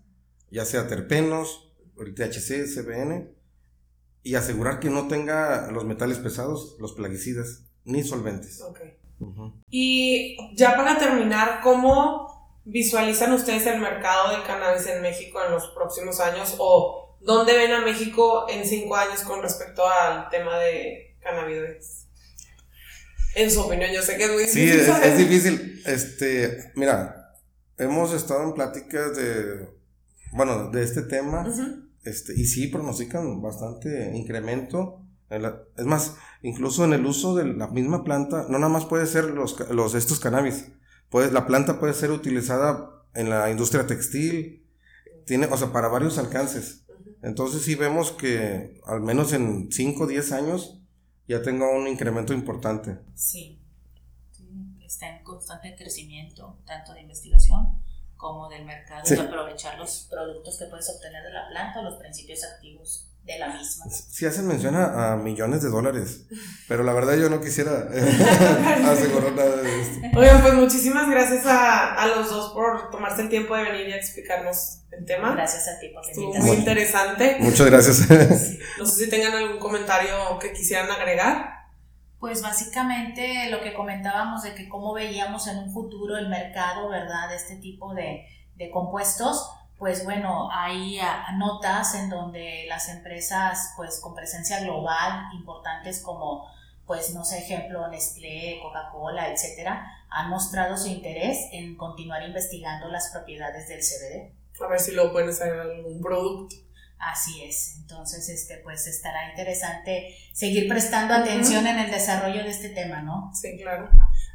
ya 0.49 0.65
sea 0.65 0.87
terpenos, 0.87 1.73
el 1.99 2.15
THC, 2.15 2.65
CBN, 2.65 3.36
y 4.27 4.35
asegurar 4.35 4.81
que 4.81 4.89
no 4.89 5.07
tenga 5.07 5.71
los 5.71 5.85
metales 5.85 6.17
pesados, 6.17 6.75
los 6.79 6.91
plaguicidas, 6.91 7.63
ni 7.85 8.03
solventes. 8.03 8.61
Ok. 8.61 8.81
Y 9.69 10.53
ya 10.53 10.75
para 10.75 10.99
terminar, 10.99 11.61
¿cómo 11.63 12.59
visualizan 12.65 13.31
ustedes 13.31 13.65
el 13.67 13.79
mercado 13.79 14.31
del 14.31 14.43
cannabis 14.43 14.85
en 14.87 15.01
México 15.01 15.39
en 15.45 15.53
los 15.53 15.67
próximos 15.69 16.19
años? 16.19 16.55
¿O 16.57 17.17
dónde 17.21 17.55
ven 17.55 17.71
a 17.71 17.79
México 17.79 18.47
en 18.49 18.65
cinco 18.65 18.97
años 18.97 19.21
con 19.21 19.41
respecto 19.41 19.87
al 19.87 20.27
tema 20.29 20.59
de 20.59 21.15
cannabis? 21.21 22.07
En 23.35 23.49
su 23.49 23.61
opinión, 23.61 23.91
yo 23.93 24.01
sé 24.01 24.17
que 24.17 24.25
es 24.25 24.31
muy 24.31 24.43
difícil. 24.43 24.81
Sí, 24.81 24.91
es, 25.03 25.17
difícil. 25.17 25.83
Este, 25.85 26.73
mira, 26.75 27.33
hemos 27.77 28.11
estado 28.11 28.43
en 28.43 28.53
pláticas 28.53 29.15
de, 29.15 29.69
bueno, 30.33 30.69
de 30.69 30.83
este 30.83 31.03
tema. 31.03 31.45
Este, 32.03 32.33
y 32.39 32.45
sí 32.45 32.67
pronostican 32.67 33.41
bastante 33.41 34.15
incremento. 34.15 35.01
Es 35.29 35.85
más, 35.85 36.15
incluso 36.41 36.85
en 36.85 36.93
el 36.93 37.05
uso 37.05 37.35
de 37.35 37.45
la 37.45 37.67
misma 37.67 38.03
planta, 38.03 38.45
no 38.49 38.59
nada 38.59 38.71
más 38.71 38.85
puede 38.85 39.05
ser 39.05 39.25
los, 39.25 39.59
los 39.71 39.93
estos 39.93 40.19
cannabis. 40.19 40.71
Puede, 41.09 41.31
la 41.31 41.45
planta 41.45 41.79
puede 41.79 41.93
ser 41.93 42.11
utilizada 42.11 43.03
en 43.13 43.29
la 43.29 43.49
industria 43.49 43.87
textil, 43.87 44.65
tiene, 45.25 45.47
o 45.47 45.57
sea, 45.57 45.73
para 45.73 45.89
varios 45.89 46.17
alcances. 46.17 46.85
Entonces 47.21 47.63
sí 47.63 47.75
vemos 47.75 48.11
que 48.11 48.79
al 48.85 49.01
menos 49.01 49.33
en 49.33 49.69
5 49.71 50.03
o 50.03 50.07
10 50.07 50.31
años 50.31 50.81
ya 51.27 51.41
tenga 51.41 51.69
un 51.69 51.87
incremento 51.87 52.33
importante. 52.33 52.99
Sí. 53.15 53.59
sí, 54.31 54.77
está 54.85 55.17
en 55.17 55.23
constante 55.23 55.75
crecimiento, 55.75 56.59
tanto 56.65 56.93
de 56.93 57.01
investigación 57.01 57.81
como 58.17 58.49
del 58.49 58.65
mercado 58.65 59.03
y 59.09 59.19
aprovechar 59.19 59.77
los 59.77 60.07
productos 60.09 60.57
que 60.57 60.65
puedes 60.65 60.89
obtener 60.89 61.23
de 61.23 61.31
la 61.31 61.47
planta 61.49 61.79
o 61.79 61.83
los 61.83 61.95
principios 61.95 62.43
activos 62.43 63.07
de 63.27 63.37
la 63.37 63.49
misma. 63.49 63.85
Sí 63.89 64.25
hacen 64.25 64.47
mención 64.47 64.73
a, 64.75 65.15
millones 65.17 65.61
de 65.61 65.69
dólares, 65.69 66.21
pero 66.67 66.83
la 66.83 66.93
verdad 66.93 67.17
yo 67.17 67.29
no 67.29 67.41
quisiera 67.41 67.71
asegurar 68.89 69.33
nada 69.33 69.57
de 69.57 69.81
esto. 69.81 69.99
Oigan, 70.17 70.41
pues 70.41 70.53
muchísimas 70.53 71.09
gracias 71.09 71.45
a, 71.45 71.93
a, 71.95 72.07
los 72.07 72.29
dos 72.29 72.53
por 72.53 72.89
tomarse 72.89 73.21
el 73.21 73.29
tiempo 73.29 73.55
de 73.55 73.63
venir 73.63 73.89
y 73.89 73.93
explicarnos 73.93 74.79
el 74.91 75.05
tema. 75.05 75.33
Gracias 75.33 75.67
a 75.67 75.77
ti 75.79 75.89
por 75.89 76.05
la 76.05 76.13
invitación. 76.13 76.45
muy 76.45 76.57
interesante. 76.57 77.37
Muchas 77.41 77.67
gracias. 77.67 78.57
No 78.79 78.85
sé 78.85 79.03
si 79.03 79.09
tengan 79.09 79.33
algún 79.33 79.59
comentario 79.59 80.39
que 80.39 80.53
quisieran 80.53 80.89
agregar. 80.89 81.56
Pues 82.19 82.41
básicamente 82.41 83.49
lo 83.51 83.61
que 83.61 83.73
comentábamos 83.73 84.43
de 84.43 84.55
que 84.55 84.67
cómo 84.67 84.93
veíamos 84.93 85.47
en 85.47 85.59
un 85.59 85.71
futuro 85.71 86.17
el 86.17 86.29
mercado, 86.29 86.89
¿verdad? 86.89 87.29
De 87.29 87.35
este 87.35 87.57
tipo 87.57 87.93
de, 87.93 88.25
compuestos, 88.73 89.51
pues 89.77 90.03
bueno, 90.03 90.49
hay 90.51 90.97
ah, 90.99 91.27
notas 91.37 91.93
en 91.93 92.09
donde 92.09 92.65
las 92.67 92.89
empresas 92.89 93.73
pues 93.75 93.99
con 94.01 94.15
presencia 94.15 94.59
global 94.61 95.27
importantes 95.33 96.01
como 96.01 96.47
pues 96.87 97.13
no 97.13 97.23
sé, 97.23 97.39
ejemplo 97.39 97.87
Nestlé, 97.89 98.59
Coca-Cola, 98.63 99.31
etcétera, 99.31 99.85
han 100.09 100.29
mostrado 100.29 100.77
su 100.77 100.87
interés 100.87 101.49
en 101.51 101.75
continuar 101.75 102.23
investigando 102.23 102.87
las 102.87 103.11
propiedades 103.11 103.67
del 103.67 103.81
CBD. 103.81 104.63
A 104.63 104.67
ver 104.67 104.79
si 104.79 104.93
lo 104.93 105.11
pueden 105.11 105.29
hacer 105.29 105.53
en 105.53 105.59
algún 105.59 106.01
producto. 106.01 106.55
Así 106.99 107.43
es, 107.43 107.75
entonces 107.77 108.27
este 108.29 108.59
pues 108.63 108.87
estará 108.87 109.29
interesante 109.29 110.15
seguir 110.33 110.67
prestando 110.67 111.13
atención 111.13 111.67
en 111.67 111.77
el 111.77 111.91
desarrollo 111.91 112.43
de 112.43 112.49
este 112.49 112.69
tema, 112.69 113.01
¿no? 113.03 113.31
Sí, 113.35 113.55
claro. 113.57 113.89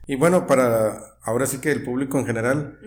Y 0.06 0.14
bueno, 0.14 0.46
para 0.46 0.96
ahora 1.22 1.46
sí 1.46 1.58
que 1.58 1.70
el 1.72 1.82
público 1.82 2.18
en 2.18 2.26
general, 2.26 2.78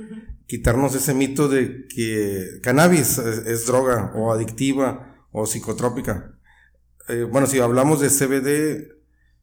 quitarnos 0.48 0.96
ese 0.96 1.14
mito 1.14 1.48
de 1.48 1.88
que 1.88 2.60
cannabis 2.62 3.18
es, 3.18 3.66
droga 3.66 4.12
o 4.16 4.32
adictiva 4.32 5.26
o 5.32 5.46
psicotrópica. 5.46 6.38
Eh, 7.10 7.24
bueno, 7.24 7.48
si 7.48 7.60
hablamos 7.60 8.00
de 8.00 8.10
CBD, 8.10 8.96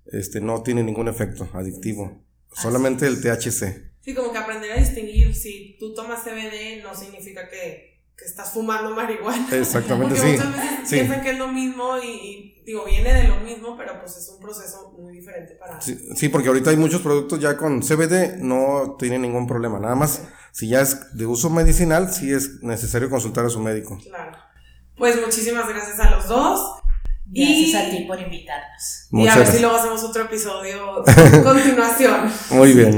este, 0.07 0.41
no 0.41 0.63
tiene 0.63 0.83
ningún 0.83 1.09
efecto 1.09 1.49
adictivo. 1.55 2.25
Solamente 2.53 3.07
el 3.07 3.21
THC. 3.21 3.93
Sí, 4.01 4.15
como 4.15 4.33
que 4.33 4.39
aprender 4.39 4.73
a 4.73 4.77
distinguir 4.77 5.35
si 5.35 5.77
tú 5.79 5.95
tomas 5.95 6.25
CBD 6.25 6.83
no 6.83 6.95
significa 6.95 7.49
que, 7.49 7.92
que 8.17 8.25
estás 8.25 8.53
fumando 8.53 8.91
marihuana. 8.95 9.49
Exactamente, 9.53 10.15
Porque 10.15 10.21
sí. 10.21 10.37
muchas 10.37 10.53
veces 10.57 10.89
sí. 10.89 10.95
piensan 10.97 11.23
que 11.23 11.31
es 11.31 11.39
lo 11.39 11.49
mismo 11.49 11.99
y, 11.99 12.07
y, 12.09 12.63
digo, 12.65 12.85
viene 12.85 13.13
de 13.15 13.25
lo 13.29 13.37
mismo, 13.41 13.77
pero 13.77 13.99
pues 14.01 14.17
es 14.17 14.29
un 14.29 14.39
proceso 14.41 14.93
muy 14.99 15.13
diferente 15.15 15.55
para... 15.55 15.81
Sí, 15.81 15.99
sí, 16.15 16.29
porque 16.29 16.49
ahorita 16.49 16.71
hay 16.71 16.77
muchos 16.77 17.01
productos 17.01 17.41
ya 17.41 17.57
con 17.57 17.81
CBD, 17.83 18.37
no 18.39 18.97
tiene 18.99 19.19
ningún 19.19 19.47
problema. 19.47 19.79
Nada 19.81 19.95
más, 19.95 20.23
si 20.53 20.69
ya 20.69 20.81
es 20.83 21.17
de 21.17 21.27
uso 21.27 21.51
medicinal, 21.51 22.13
sí 22.13 22.33
es 22.33 22.63
necesario 22.63 23.11
consultar 23.11 23.45
a 23.47 23.49
su 23.49 23.61
médico. 23.61 23.99
Claro. 24.05 24.39
Pues 24.97 25.21
muchísimas 25.21 25.69
gracias 25.69 25.99
a 25.99 26.11
los 26.11 26.29
dos. 26.29 26.79
Gracias 27.35 27.69
Y- 27.69 27.77
a 27.77 27.91
ti 27.91 28.05
por 28.07 28.21
invitarnos. 28.21 29.09
y 29.11 29.17
a 29.17 29.19
Muchas 29.21 29.39
ver 29.39 29.47
si 29.47 29.61
luego 29.61 29.77
hacemos 29.77 30.03
otro 30.05 30.25
episodio 30.25 31.03
a 31.09 31.43
continuación. 31.43 32.31
Muy 32.51 32.73
bien. 32.75 32.91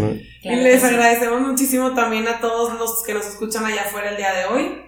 Claro 0.42 0.58
y 0.60 0.62
les 0.62 0.82
agradecemos 0.84 1.40
muchísimo 1.40 1.94
también 1.94 2.26
a 2.28 2.40
todos 2.40 2.74
los 2.78 3.02
que 3.04 3.14
nos 3.14 3.24
escuchan 3.26 3.64
allá 3.64 3.82
afuera 3.82 4.10
el 4.10 4.16
día 4.16 4.32
de 4.34 4.44
hoy. 4.46 4.80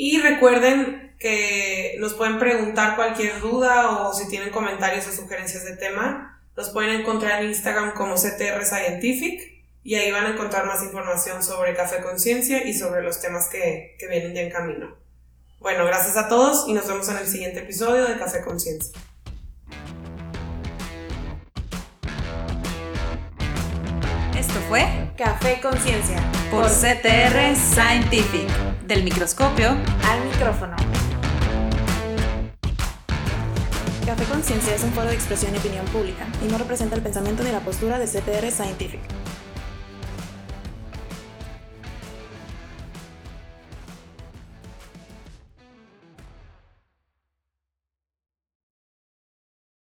Y 0.00 0.20
recuerden 0.20 1.16
que 1.18 1.96
nos 1.98 2.14
pueden 2.14 2.38
preguntar 2.38 2.94
cualquier 2.94 3.40
duda 3.40 3.98
o 3.98 4.14
si 4.14 4.28
tienen 4.28 4.50
comentarios 4.50 5.08
o 5.08 5.12
sugerencias 5.12 5.64
de 5.64 5.76
tema. 5.76 6.40
Los 6.54 6.70
pueden 6.70 7.00
encontrar 7.00 7.42
en 7.42 7.48
Instagram 7.48 7.94
como 7.94 8.14
CTR 8.14 8.64
Scientific 8.64 9.64
y 9.82 9.96
ahí 9.96 10.12
van 10.12 10.26
a 10.26 10.30
encontrar 10.30 10.66
más 10.66 10.84
información 10.84 11.42
sobre 11.42 11.74
Café 11.74 12.00
Conciencia 12.00 12.64
y 12.64 12.74
sobre 12.74 13.02
los 13.02 13.20
temas 13.20 13.48
que, 13.48 13.96
que 13.98 14.06
vienen 14.06 14.34
ya 14.34 14.42
en 14.42 14.50
camino. 14.50 14.96
Bueno, 15.58 15.84
gracias 15.84 16.16
a 16.16 16.28
todos 16.28 16.68
y 16.68 16.74
nos 16.74 16.86
vemos 16.86 17.08
en 17.08 17.18
el 17.18 17.26
siguiente 17.26 17.58
episodio 17.58 18.06
de 18.06 18.16
Café 18.18 18.44
Conciencia. 18.44 18.96
Esto 24.36 24.60
fue 24.68 25.07
Café 25.18 25.58
Conciencia. 25.60 26.22
por 26.48 26.66
CTR 26.66 27.56
Scientific, 27.56 28.48
del 28.86 29.02
microscopio 29.02 29.70
Al 30.04 30.24
micrófono. 30.24 30.76
Café 34.06 34.24
Conciencia 34.26 34.76
es 34.76 34.84
un 34.84 34.92
foro 34.92 35.08
de 35.08 35.14
expresión 35.14 35.52
y 35.56 35.58
opinión 35.58 35.84
pública 35.86 36.24
y 36.40 36.48
no 36.48 36.56
representa 36.56 36.94
el 36.94 37.02
pensamiento 37.02 37.42
ni 37.42 37.50
la 37.50 37.58
postura 37.58 37.98
de 37.98 38.06
CTR 38.06 38.52
Scientific. 38.52 39.00